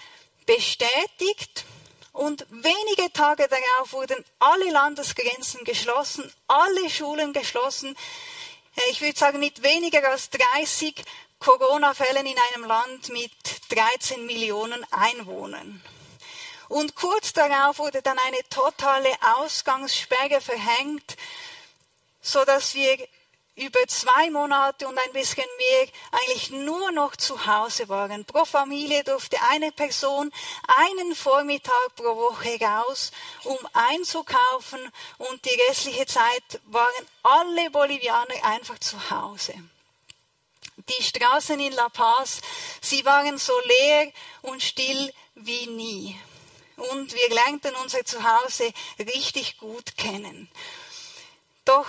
[0.46, 1.64] bestätigt.
[2.12, 7.96] Und wenige Tage darauf wurden alle Landesgrenzen geschlossen, alle Schulen geschlossen.
[8.76, 10.96] Äh, ich würde sagen, mit weniger als 30
[11.40, 13.32] Corona-Fällen in einem Land mit
[13.70, 15.82] 13 Millionen Einwohnern.
[16.70, 21.16] Und kurz darauf wurde dann eine totale Ausgangssperre verhängt,
[22.22, 22.98] so dass wir
[23.56, 28.24] über zwei Monate und ein bisschen mehr eigentlich nur noch zu Hause waren.
[28.26, 30.32] Pro Familie durfte eine Person
[30.78, 33.12] einen Vormittag pro Woche raus,
[33.44, 34.80] um einzukaufen
[35.18, 39.56] und die restliche Zeit waren alle Bolivianer einfach zu Hause.
[40.90, 42.42] Die Straßen in La Paz,
[42.82, 46.20] sie waren so leer und still wie nie.
[46.78, 50.50] Und wir lernten unser Zuhause richtig gut kennen.
[51.66, 51.88] Doch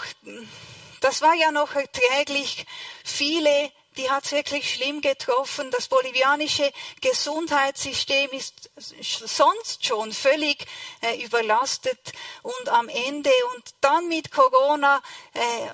[1.00, 2.66] das war ja noch erträglich.
[3.04, 5.70] Viele, die hat es wirklich schlimm getroffen.
[5.70, 10.66] Das bolivianische Gesundheitssystem ist sonst schon völlig
[11.02, 15.00] äh, überlastet und am Ende und dann mit Corona
[15.34, 15.68] äh,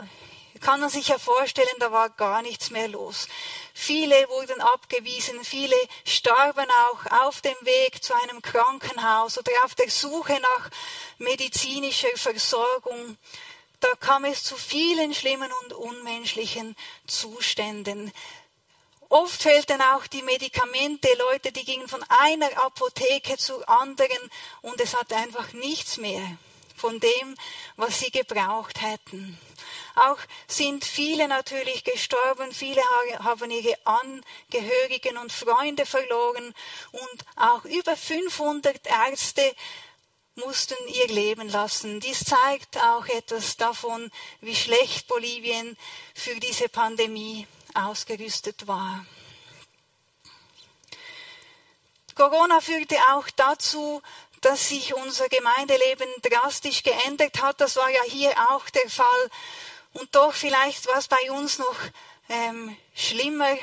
[0.64, 3.28] kann man sich ja vorstellen, da war gar nichts mehr los.
[3.74, 9.90] Viele wurden abgewiesen, viele starben auch auf dem Weg zu einem Krankenhaus oder auf der
[9.90, 10.70] Suche nach
[11.18, 13.16] medizinischer Versorgung
[13.84, 16.74] da kam es zu vielen schlimmen und unmenschlichen
[17.06, 18.12] Zuständen.
[19.10, 21.08] Oft fehlten auch die Medikamente.
[21.30, 24.30] Leute, die gingen von einer Apotheke zur anderen
[24.62, 26.22] und es hatte einfach nichts mehr
[26.74, 27.36] von dem,
[27.76, 29.38] was sie gebraucht hätten.
[29.94, 30.18] Auch
[30.48, 32.82] sind viele natürlich gestorben, viele
[33.20, 36.52] haben ihre Angehörigen und Freunde verloren
[36.90, 39.54] und auch über 500 Ärzte
[40.36, 42.00] mussten ihr Leben lassen.
[42.00, 45.76] Dies zeigt auch etwas davon, wie schlecht Bolivien
[46.14, 49.06] für diese Pandemie ausgerüstet war.
[52.14, 54.02] Corona führte auch dazu,
[54.40, 57.60] dass sich unser Gemeindeleben drastisch geändert hat.
[57.60, 59.30] Das war ja hier auch der Fall.
[59.94, 61.76] Und doch vielleicht war es bei uns noch
[62.28, 63.56] ähm, schlimmer.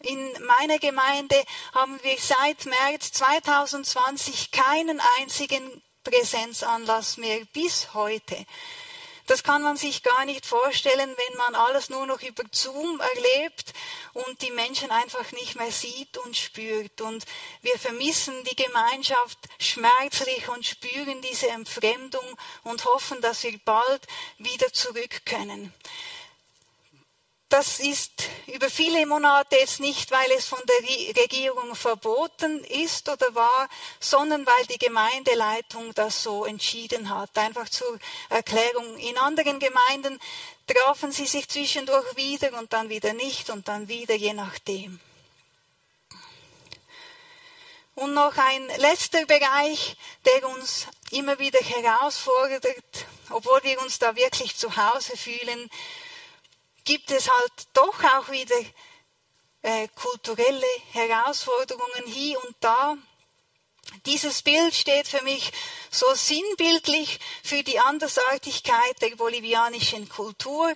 [0.00, 1.36] In meiner Gemeinde
[1.74, 8.44] haben wir seit März 2020 keinen einzigen Präsenzanlass mehr bis heute.
[9.26, 13.72] Das kann man sich gar nicht vorstellen, wenn man alles nur noch über Zoom erlebt
[14.12, 17.00] und die Menschen einfach nicht mehr sieht und spürt.
[17.00, 17.24] Und
[17.60, 22.24] wir vermissen die Gemeinschaft schmerzlich und spüren diese Entfremdung
[22.64, 24.06] und hoffen, dass wir bald
[24.38, 25.72] wieder zurück können.
[27.52, 33.34] Das ist über viele Monate jetzt nicht, weil es von der Regierung verboten ist oder
[33.34, 33.68] war,
[34.00, 37.36] sondern weil die Gemeindeleitung das so entschieden hat.
[37.36, 37.98] Einfach zur
[38.30, 38.96] Erklärung.
[38.96, 40.18] In anderen Gemeinden
[40.66, 44.98] trafen sie sich zwischendurch wieder und dann wieder nicht und dann wieder, je nachdem.
[47.96, 52.64] Und noch ein letzter Bereich, der uns immer wieder herausfordert,
[53.28, 55.70] obwohl wir uns da wirklich zu Hause fühlen,
[56.84, 58.56] gibt es halt doch auch wieder
[59.62, 62.96] äh, kulturelle Herausforderungen hier und da.
[64.06, 65.52] Dieses Bild steht für mich
[65.90, 70.72] so sinnbildlich für die Andersartigkeit der bolivianischen Kultur.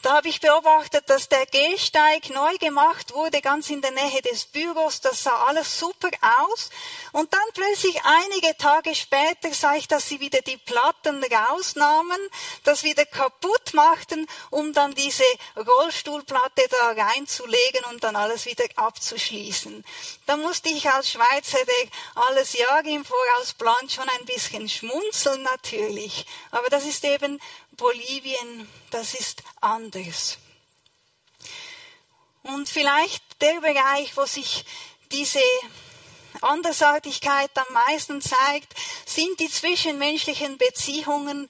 [0.00, 4.44] Da habe ich beobachtet, dass der Gehsteig neu gemacht wurde, ganz in der Nähe des
[4.44, 5.00] Büros.
[5.00, 6.10] Das sah alles super
[6.46, 6.70] aus.
[7.10, 12.16] Und dann plötzlich einige Tage später sah ich, dass sie wieder die Platten rausnahmen,
[12.62, 15.24] das wieder kaputt machten, um dann diese
[15.56, 19.84] Rollstuhlplatte da reinzulegen und dann alles wieder abzuschließen.
[20.26, 25.42] Da musste ich als Schweizer, der alles Jahr im Voraus plant, schon ein bisschen schmunzeln
[25.42, 26.24] natürlich.
[26.52, 27.40] Aber das ist eben
[27.78, 30.36] Bolivien, das ist anders.
[32.42, 34.64] Und vielleicht der Bereich, wo sich
[35.12, 35.40] diese
[36.40, 38.74] Andersartigkeit am meisten zeigt,
[39.06, 41.48] sind die zwischenmenschlichen Beziehungen,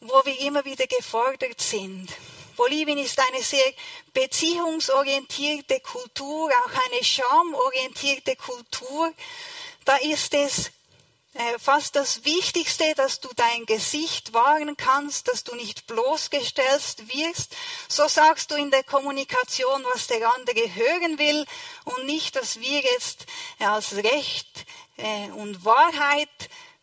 [0.00, 2.08] wo wir immer wieder gefordert sind.
[2.56, 3.72] Bolivien ist eine sehr
[4.14, 9.12] beziehungsorientierte Kultur, auch eine schamorientierte Kultur.
[9.84, 10.70] Da ist es
[11.58, 17.56] fast das Wichtigste, dass du dein Gesicht wahren kannst, dass du nicht bloßgestellt wirst.
[17.88, 21.44] So sagst du in der Kommunikation, was der andere hören will
[21.84, 23.26] und nicht, was wir jetzt
[23.58, 24.66] als Recht
[24.96, 26.28] äh, und Wahrheit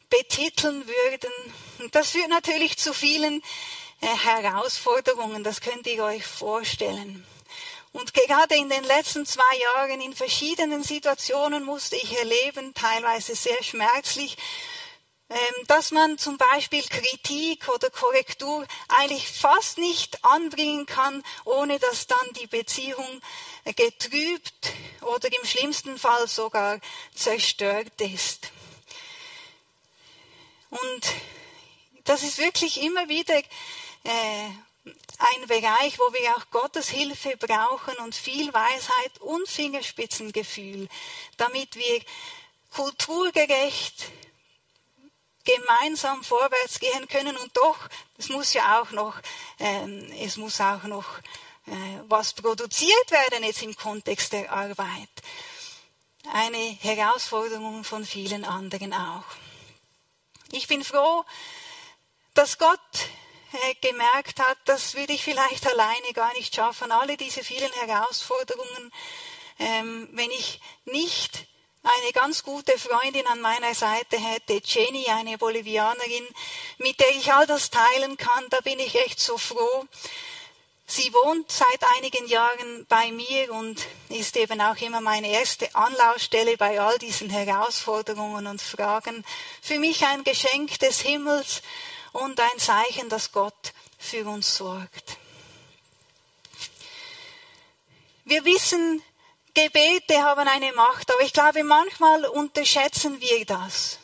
[0.09, 1.31] betiteln würden.
[1.79, 3.41] Und das führt natürlich zu vielen
[4.01, 7.25] äh, Herausforderungen, das könnt ihr euch vorstellen.
[7.95, 13.63] Und gerade in den letzten zwei Jahren in verschiedenen Situationen musste ich erleben, teilweise sehr
[13.63, 14.35] schmerzlich,
[15.29, 15.37] ähm,
[15.67, 22.33] dass man zum Beispiel Kritik oder Korrektur eigentlich fast nicht anbringen kann, ohne dass dann
[22.37, 23.21] die Beziehung
[23.63, 26.81] getrübt oder im schlimmsten Fall sogar
[27.15, 28.51] zerstört ist.
[30.69, 31.13] Und
[32.03, 33.37] das ist wirklich immer wieder
[34.03, 34.49] äh,
[34.85, 40.87] ein Bereich, wo wir auch Gottes Hilfe brauchen und viel Weisheit und Fingerspitzengefühl,
[41.37, 42.01] damit wir
[42.71, 44.11] kulturgerecht
[45.43, 47.77] gemeinsam vorwärts gehen können und doch,
[48.17, 49.15] es muss ja auch noch,
[49.59, 51.05] ähm, es muss auch noch
[51.67, 55.09] äh, was produziert werden jetzt im Kontext der Arbeit.
[56.33, 59.23] Eine Herausforderung von vielen anderen auch.
[60.51, 61.23] Ich bin froh,
[62.33, 62.79] dass Gott
[63.81, 66.91] gemerkt hat, das würde ich vielleicht alleine gar nicht schaffen.
[66.91, 68.91] Alle diese vielen Herausforderungen,
[69.59, 71.47] ähm, wenn ich nicht
[71.83, 76.27] eine ganz gute Freundin an meiner Seite hätte, Jenny, eine Bolivianerin,
[76.79, 79.85] mit der ich all das teilen kann, da bin ich echt so froh.
[80.87, 86.57] Sie wohnt seit einigen Jahren bei mir und ist eben auch immer meine erste Anlaufstelle
[86.57, 89.25] bei all diesen Herausforderungen und Fragen.
[89.63, 91.63] Für mich ein Geschenk des Himmels
[92.15, 95.17] und ein Zeichen, dass Gott für uns sorgt.
[98.23, 99.03] Wir wissen,
[99.53, 103.99] Gebete haben eine Macht, aber ich glaube, manchmal unterschätzen wir das.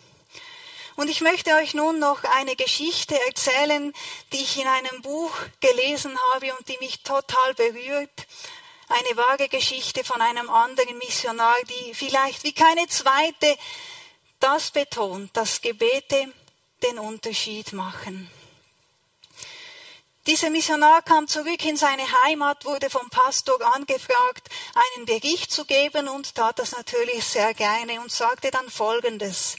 [0.96, 3.94] Und ich möchte euch nun noch eine Geschichte erzählen,
[4.34, 8.28] die ich in einem Buch gelesen habe und die mich total berührt.
[8.90, 13.58] Eine wahre Geschichte von einem anderen Missionar, die vielleicht wie keine zweite
[14.42, 16.34] das betont, dass Gebete
[16.84, 18.30] den Unterschied machen.
[20.28, 24.50] Dieser Missionar kam zurück in seine Heimat, wurde vom Pastor angefragt,
[24.96, 29.56] einen Bericht zu geben und tat das natürlich sehr gerne und sagte dann Folgendes.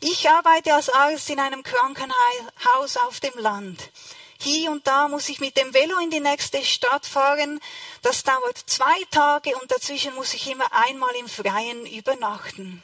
[0.00, 3.90] Ich arbeite als Arzt in einem Krankenhaus auf dem Land.
[4.38, 7.58] Hier und da muss ich mit dem Velo in die nächste Stadt fahren.
[8.02, 12.82] Das dauert zwei Tage und dazwischen muss ich immer einmal im Freien übernachten.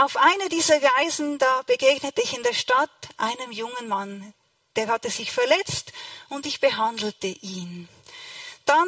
[0.00, 4.32] Auf einer dieser Reisen, da begegnete ich in der Stadt einem jungen Mann,
[4.76, 5.92] der hatte sich verletzt
[6.28, 7.88] und ich behandelte ihn.
[8.64, 8.86] Dann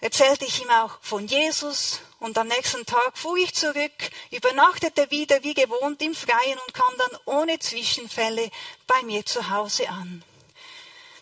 [0.00, 3.92] erzählte ich ihm auch von Jesus und am nächsten Tag fuhr ich zurück,
[4.30, 8.50] übernachtete wieder wie gewohnt im Freien und kam dann ohne Zwischenfälle
[8.86, 10.24] bei mir zu Hause an.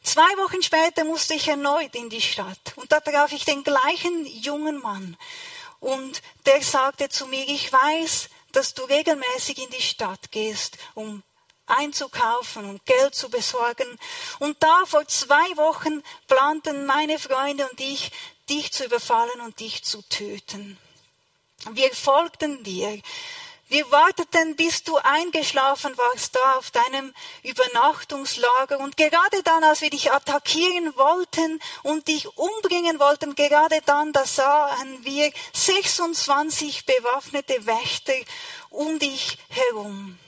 [0.05, 4.27] Zwei Wochen später musste ich erneut in die Stadt und da traf ich den gleichen
[4.27, 5.17] jungen Mann
[5.81, 11.23] und der sagte zu mir, ich weiß, dass du regelmäßig in die Stadt gehst, um
[11.67, 13.99] einzukaufen und Geld zu besorgen.
[14.39, 18.11] Und da vor zwei Wochen planten meine Freunde und ich,
[18.49, 20.79] dich zu überfallen und dich zu töten.
[21.73, 23.01] Wir folgten dir.
[23.71, 27.13] Wir warteten, bis du eingeschlafen warst da auf deinem
[27.43, 28.79] Übernachtungslager.
[28.79, 34.25] Und gerade dann, als wir dich attackieren wollten und dich umbringen wollten, gerade dann, da
[34.25, 38.15] sahen wir 26 bewaffnete Wächter
[38.71, 40.19] um dich herum.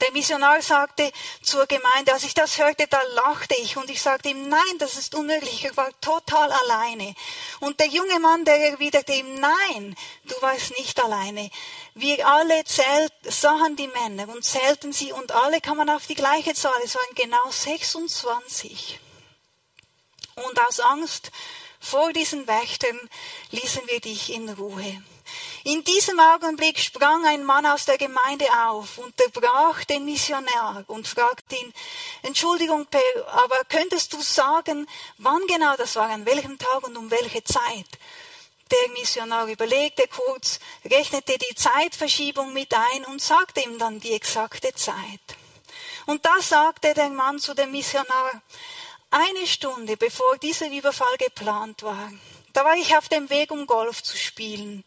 [0.00, 1.10] Der Missionar sagte
[1.42, 4.96] zur Gemeinde, als ich das hörte, da lachte ich und ich sagte ihm, nein, das
[4.96, 7.14] ist unmöglich, ich war total alleine.
[7.58, 11.50] Und der junge Mann, der erwiderte ihm, nein, du warst nicht alleine.
[11.94, 16.54] Wir alle zählt, sahen die Männer und zählten sie und alle kamen auf die gleiche
[16.54, 19.00] Zahl, es waren genau 26.
[20.36, 21.30] Und aus Angst
[21.80, 22.98] vor diesen Wächtern
[23.50, 25.02] ließen wir dich in Ruhe.
[25.64, 31.56] In diesem Augenblick sprang ein Mann aus der Gemeinde auf, unterbrach den Missionar und fragte
[31.56, 31.72] ihn,
[32.22, 32.86] Entschuldigung,
[33.26, 34.86] aber könntest du sagen,
[35.18, 37.86] wann genau das war, an welchem Tag und um welche Zeit?
[38.70, 44.72] Der Missionar überlegte kurz, rechnete die Zeitverschiebung mit ein und sagte ihm dann die exakte
[44.74, 45.20] Zeit.
[46.06, 48.42] Und da sagte der Mann zu dem Missionar,
[49.10, 52.12] eine Stunde bevor dieser Überfall geplant war,
[52.52, 54.84] da war ich auf dem Weg, um Golf zu spielen.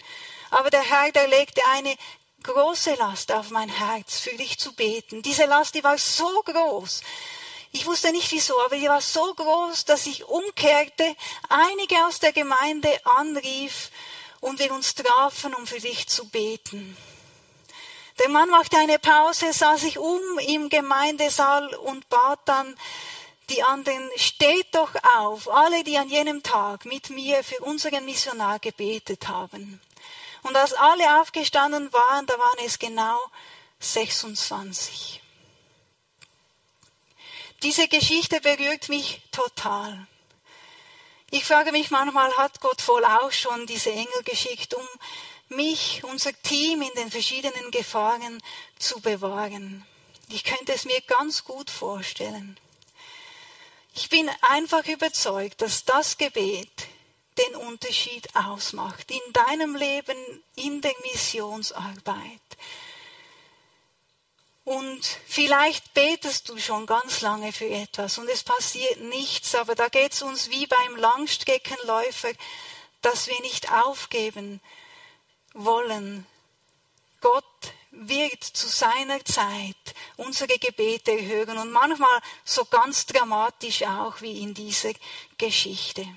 [0.50, 1.96] Aber der Herr, der legte eine
[2.44, 5.22] große Last auf mein Herz, für dich zu beten.
[5.22, 7.02] Diese Last, die war so groß.
[7.76, 11.16] Ich wusste nicht wieso, aber die war so groß, dass ich umkehrte,
[11.50, 13.90] einige aus der Gemeinde anrief
[14.42, 16.96] und wir uns trafen, um für dich zu beten.
[18.20, 22.78] Der Mann machte eine Pause, sah sich um im Gemeindesaal und bat dann
[23.50, 28.60] die anderen, steht doch auf, alle, die an jenem Tag mit mir für unseren Missionar
[28.60, 29.82] gebetet haben.
[30.44, 33.20] Und als alle aufgestanden waren, da waren es genau
[33.80, 35.23] 26.
[37.64, 40.06] Diese Geschichte berührt mich total.
[41.32, 44.86] Ich frage mich manchmal, hat Gott wohl auch schon diese Engel geschickt, um
[45.48, 48.44] mich, unser Team in den verschiedenen Gefahren
[48.78, 49.86] zu bewahren?
[50.28, 52.60] Ich könnte es mir ganz gut vorstellen.
[53.96, 56.70] Ich bin einfach überzeugt, dass das Gebet
[57.38, 60.18] den Unterschied ausmacht in deinem Leben,
[60.56, 62.42] in der Missionsarbeit.
[64.66, 69.90] Und vielleicht betest du schon ganz lange für etwas und es passiert nichts, aber da
[69.90, 72.32] geht es uns wie beim Langstreckenläufer,
[73.02, 74.62] dass wir nicht aufgeben
[75.54, 76.26] wollen.
[77.20, 77.44] Gott
[77.92, 79.76] wird zu seiner Zeit
[80.18, 84.94] unsere Gebete erhören und manchmal so ganz dramatisch auch wie in dieser
[85.38, 86.08] Geschichte.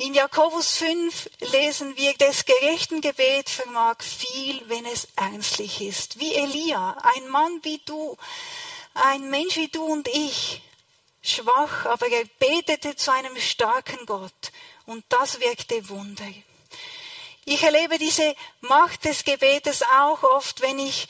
[0.00, 6.18] In Jakobus 5 lesen wir, des gerechten Gebet vermag viel, wenn es ernstlich ist.
[6.18, 8.16] Wie Elia, ein Mann wie du,
[8.94, 10.62] ein Mensch wie du und ich,
[11.20, 14.52] schwach, aber er betete zu einem starken Gott
[14.86, 16.32] und das wirkte Wunder.
[17.44, 21.08] Ich erlebe diese Macht des Gebetes auch oft, wenn ich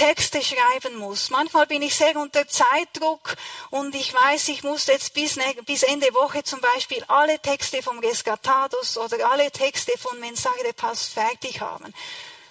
[0.00, 1.28] Texte schreiben muss.
[1.28, 3.36] Manchmal bin ich sehr unter Zeitdruck
[3.68, 7.98] und ich weiß, ich muss jetzt bis, bis Ende Woche zum Beispiel alle Texte vom
[7.98, 11.92] Rescatados oder alle Texte von Mensage de Pass fertig haben.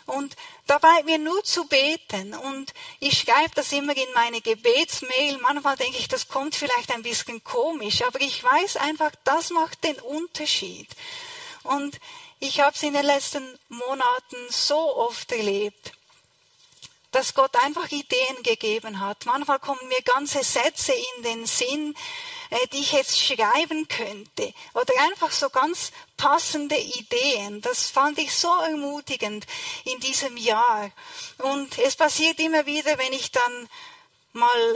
[0.05, 0.35] Und
[0.67, 5.39] dabei mir nur zu beten und ich schreibe das immer in meine Gebetsmail.
[5.39, 9.83] Manchmal denke ich, das kommt vielleicht ein bisschen komisch, aber ich weiß einfach, das macht
[9.83, 10.87] den Unterschied.
[11.63, 11.99] Und
[12.39, 15.93] ich habe es in den letzten Monaten so oft erlebt
[17.11, 19.25] dass Gott einfach Ideen gegeben hat.
[19.25, 21.95] Manchmal kommen mir ganze Sätze in den Sinn,
[22.49, 24.53] äh, die ich jetzt schreiben könnte.
[24.73, 27.61] Oder einfach so ganz passende Ideen.
[27.61, 29.45] Das fand ich so ermutigend
[29.85, 30.91] in diesem Jahr.
[31.39, 33.69] Und es passiert immer wieder, wenn ich dann
[34.33, 34.75] mal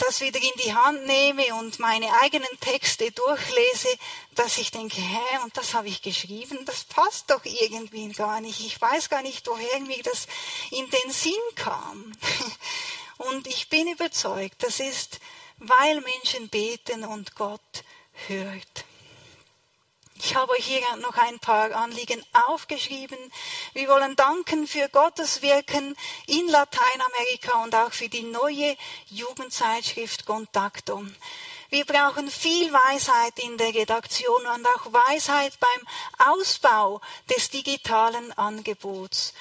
[0.00, 3.88] das wieder in die Hand nehme und meine eigenen Texte durchlese,
[4.34, 8.60] dass ich denke, hä, und das habe ich geschrieben, das passt doch irgendwie gar nicht.
[8.60, 10.26] Ich weiß gar nicht, woher mir das
[10.70, 12.12] in den Sinn kam.
[13.18, 15.20] Und ich bin überzeugt, das ist,
[15.58, 17.84] weil Menschen beten und Gott
[18.28, 18.86] hört.
[20.22, 23.16] Ich habe hier noch ein paar Anliegen aufgeschrieben.
[23.72, 25.96] Wir wollen danken für Gottes Wirken
[26.26, 28.76] in Lateinamerika und auch für die neue
[29.08, 31.02] Jugendzeitschrift Contacto.
[31.70, 37.00] Wir brauchen viel Weisheit in der Redaktion und auch Weisheit beim Ausbau
[37.34, 39.32] des digitalen Angebots.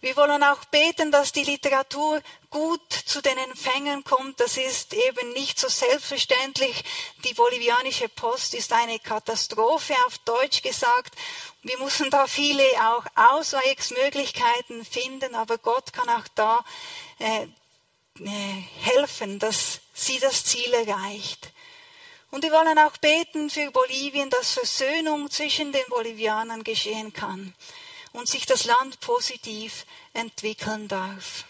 [0.00, 4.40] Wir wollen auch beten, dass die Literatur gut zu den Empfängern kommt.
[4.40, 6.84] Das ist eben nicht so selbstverständlich.
[7.24, 11.14] Die bolivianische Post ist eine Katastrophe, auf Deutsch gesagt.
[11.62, 16.64] Wir müssen da viele auch Ausweichsmöglichkeiten finden, aber Gott kann auch da
[17.18, 17.46] äh,
[18.24, 21.52] äh, helfen, dass sie das Ziel erreicht.
[22.30, 27.54] Und wir wollen auch beten für Bolivien, dass Versöhnung zwischen den Bolivianern geschehen kann
[28.12, 31.44] und sich das Land positiv entwickeln darf.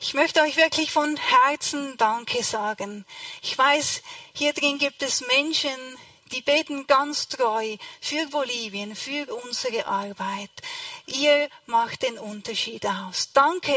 [0.00, 3.04] Ich möchte euch wirklich von Herzen Danke sagen.
[3.42, 5.74] Ich weiß, hier drin gibt es Menschen,
[6.30, 10.50] die beten ganz treu für Bolivien, für unsere Arbeit.
[11.06, 13.32] Ihr macht den Unterschied aus.
[13.32, 13.74] Danke,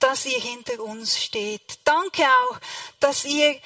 [0.00, 1.78] dass ihr hinter uns steht.
[1.84, 2.58] Danke auch,
[3.00, 3.58] dass ihr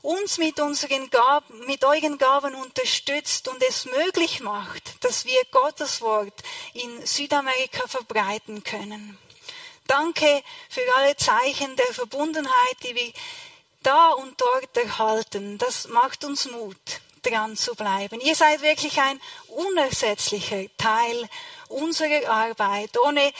[0.00, 6.00] uns mit unseren Gaben, mit euren Gaben unterstützt und es möglich macht, dass wir Gottes
[6.00, 6.42] Wort
[6.72, 9.18] in Südamerika verbreiten können.
[9.86, 13.12] Danke für alle Zeichen der Verbundenheit, die wir
[13.82, 15.58] da und dort erhalten.
[15.58, 16.76] Das macht uns Mut,
[17.22, 18.20] dran zu bleiben.
[18.20, 21.28] Ihr seid wirklich ein unersetzlicher Teil
[21.68, 22.96] unserer Arbeit.
[22.98, 23.32] Ohne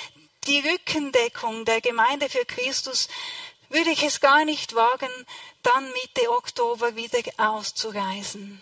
[0.46, 3.08] die Rückendeckung der Gemeinde für Christus
[3.68, 5.10] würde ich es gar nicht wagen,
[5.62, 8.60] dann Mitte Oktober wieder auszureisen.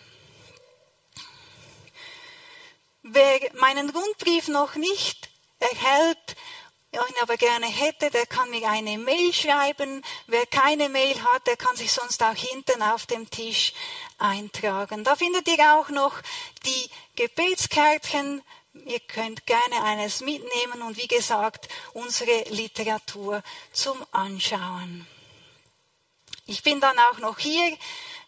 [3.03, 5.29] Wer meinen Rundbrief noch nicht
[5.59, 6.35] erhält,
[6.99, 10.03] ihn aber gerne hätte, der kann mir eine Mail schreiben.
[10.27, 13.73] Wer keine Mail hat, der kann sich sonst auch hinten auf dem Tisch
[14.17, 15.03] eintragen.
[15.03, 16.21] Da findet ihr auch noch
[16.65, 18.41] die Gebetskärtchen.
[18.73, 25.07] Ihr könnt gerne eines mitnehmen und wie gesagt unsere Literatur zum Anschauen.
[26.45, 27.77] Ich bin dann auch noch hier.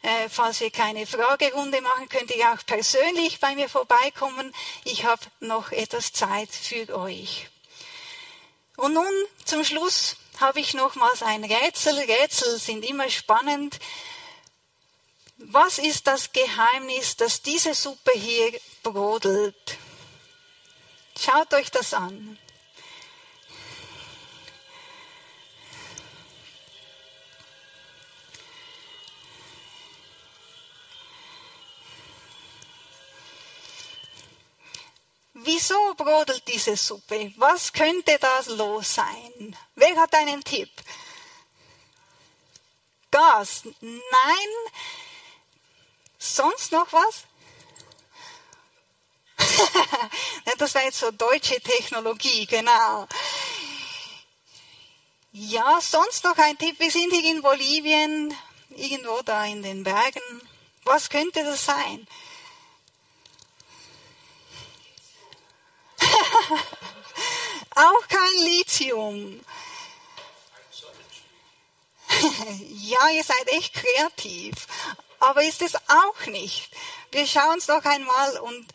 [0.02, 4.54] Äh, falls wir keine Fragerunde machen, könnt ihr auch persönlich bei mir vorbeikommen.
[4.84, 7.50] Ich habe noch etwas Zeit für euch.
[8.78, 9.14] Und nun
[9.46, 11.98] zum Schluss habe ich nochmals ein Rätsel.
[12.00, 13.80] Rätsel sind immer spannend.
[15.38, 19.78] Was ist das Geheimnis, dass diese Suppe hier brodelt?
[21.18, 22.40] Schaut euch das an.
[35.46, 37.34] Wieso brodelt diese Suppe?
[37.38, 39.58] Was könnte das los sein?
[39.76, 40.70] Wer hat einen Tipp?
[43.12, 43.64] Gas?
[43.82, 44.50] Nein?
[46.18, 47.26] Sonst noch was?
[50.58, 53.08] das war jetzt so deutsche Technologie, genau.
[55.34, 56.80] Ja, sonst noch ein Tipp.
[56.80, 58.34] Wir sind hier in Bolivien,
[58.70, 60.42] irgendwo da in den Bergen.
[60.84, 62.08] Was könnte das sein?
[67.76, 69.40] Auch kein Lithium.
[72.70, 74.68] ja, ihr seid echt kreativ.
[75.20, 76.70] Aber ist es auch nicht.
[77.12, 78.68] Wir schauen es doch einmal und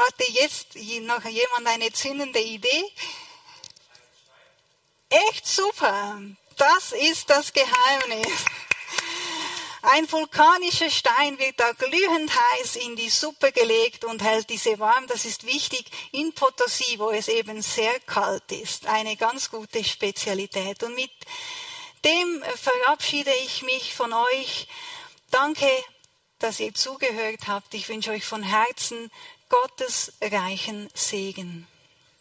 [0.00, 2.84] Hatte jetzt noch jemand eine zündende Idee?
[5.10, 6.22] Echt super.
[6.56, 8.44] Das ist das Geheimnis.
[9.82, 15.06] Ein vulkanischer Stein wird da glühend heiß in die Suppe gelegt und hält diese warm.
[15.06, 18.86] Das ist wichtig in Potosí, wo es eben sehr kalt ist.
[18.86, 20.82] Eine ganz gute Spezialität.
[20.82, 21.12] Und mit
[22.06, 24.66] dem verabschiede ich mich von euch.
[25.30, 25.68] Danke,
[26.38, 27.74] dass ihr zugehört habt.
[27.74, 29.10] Ich wünsche euch von Herzen
[29.50, 31.66] Gottes reichen Segen.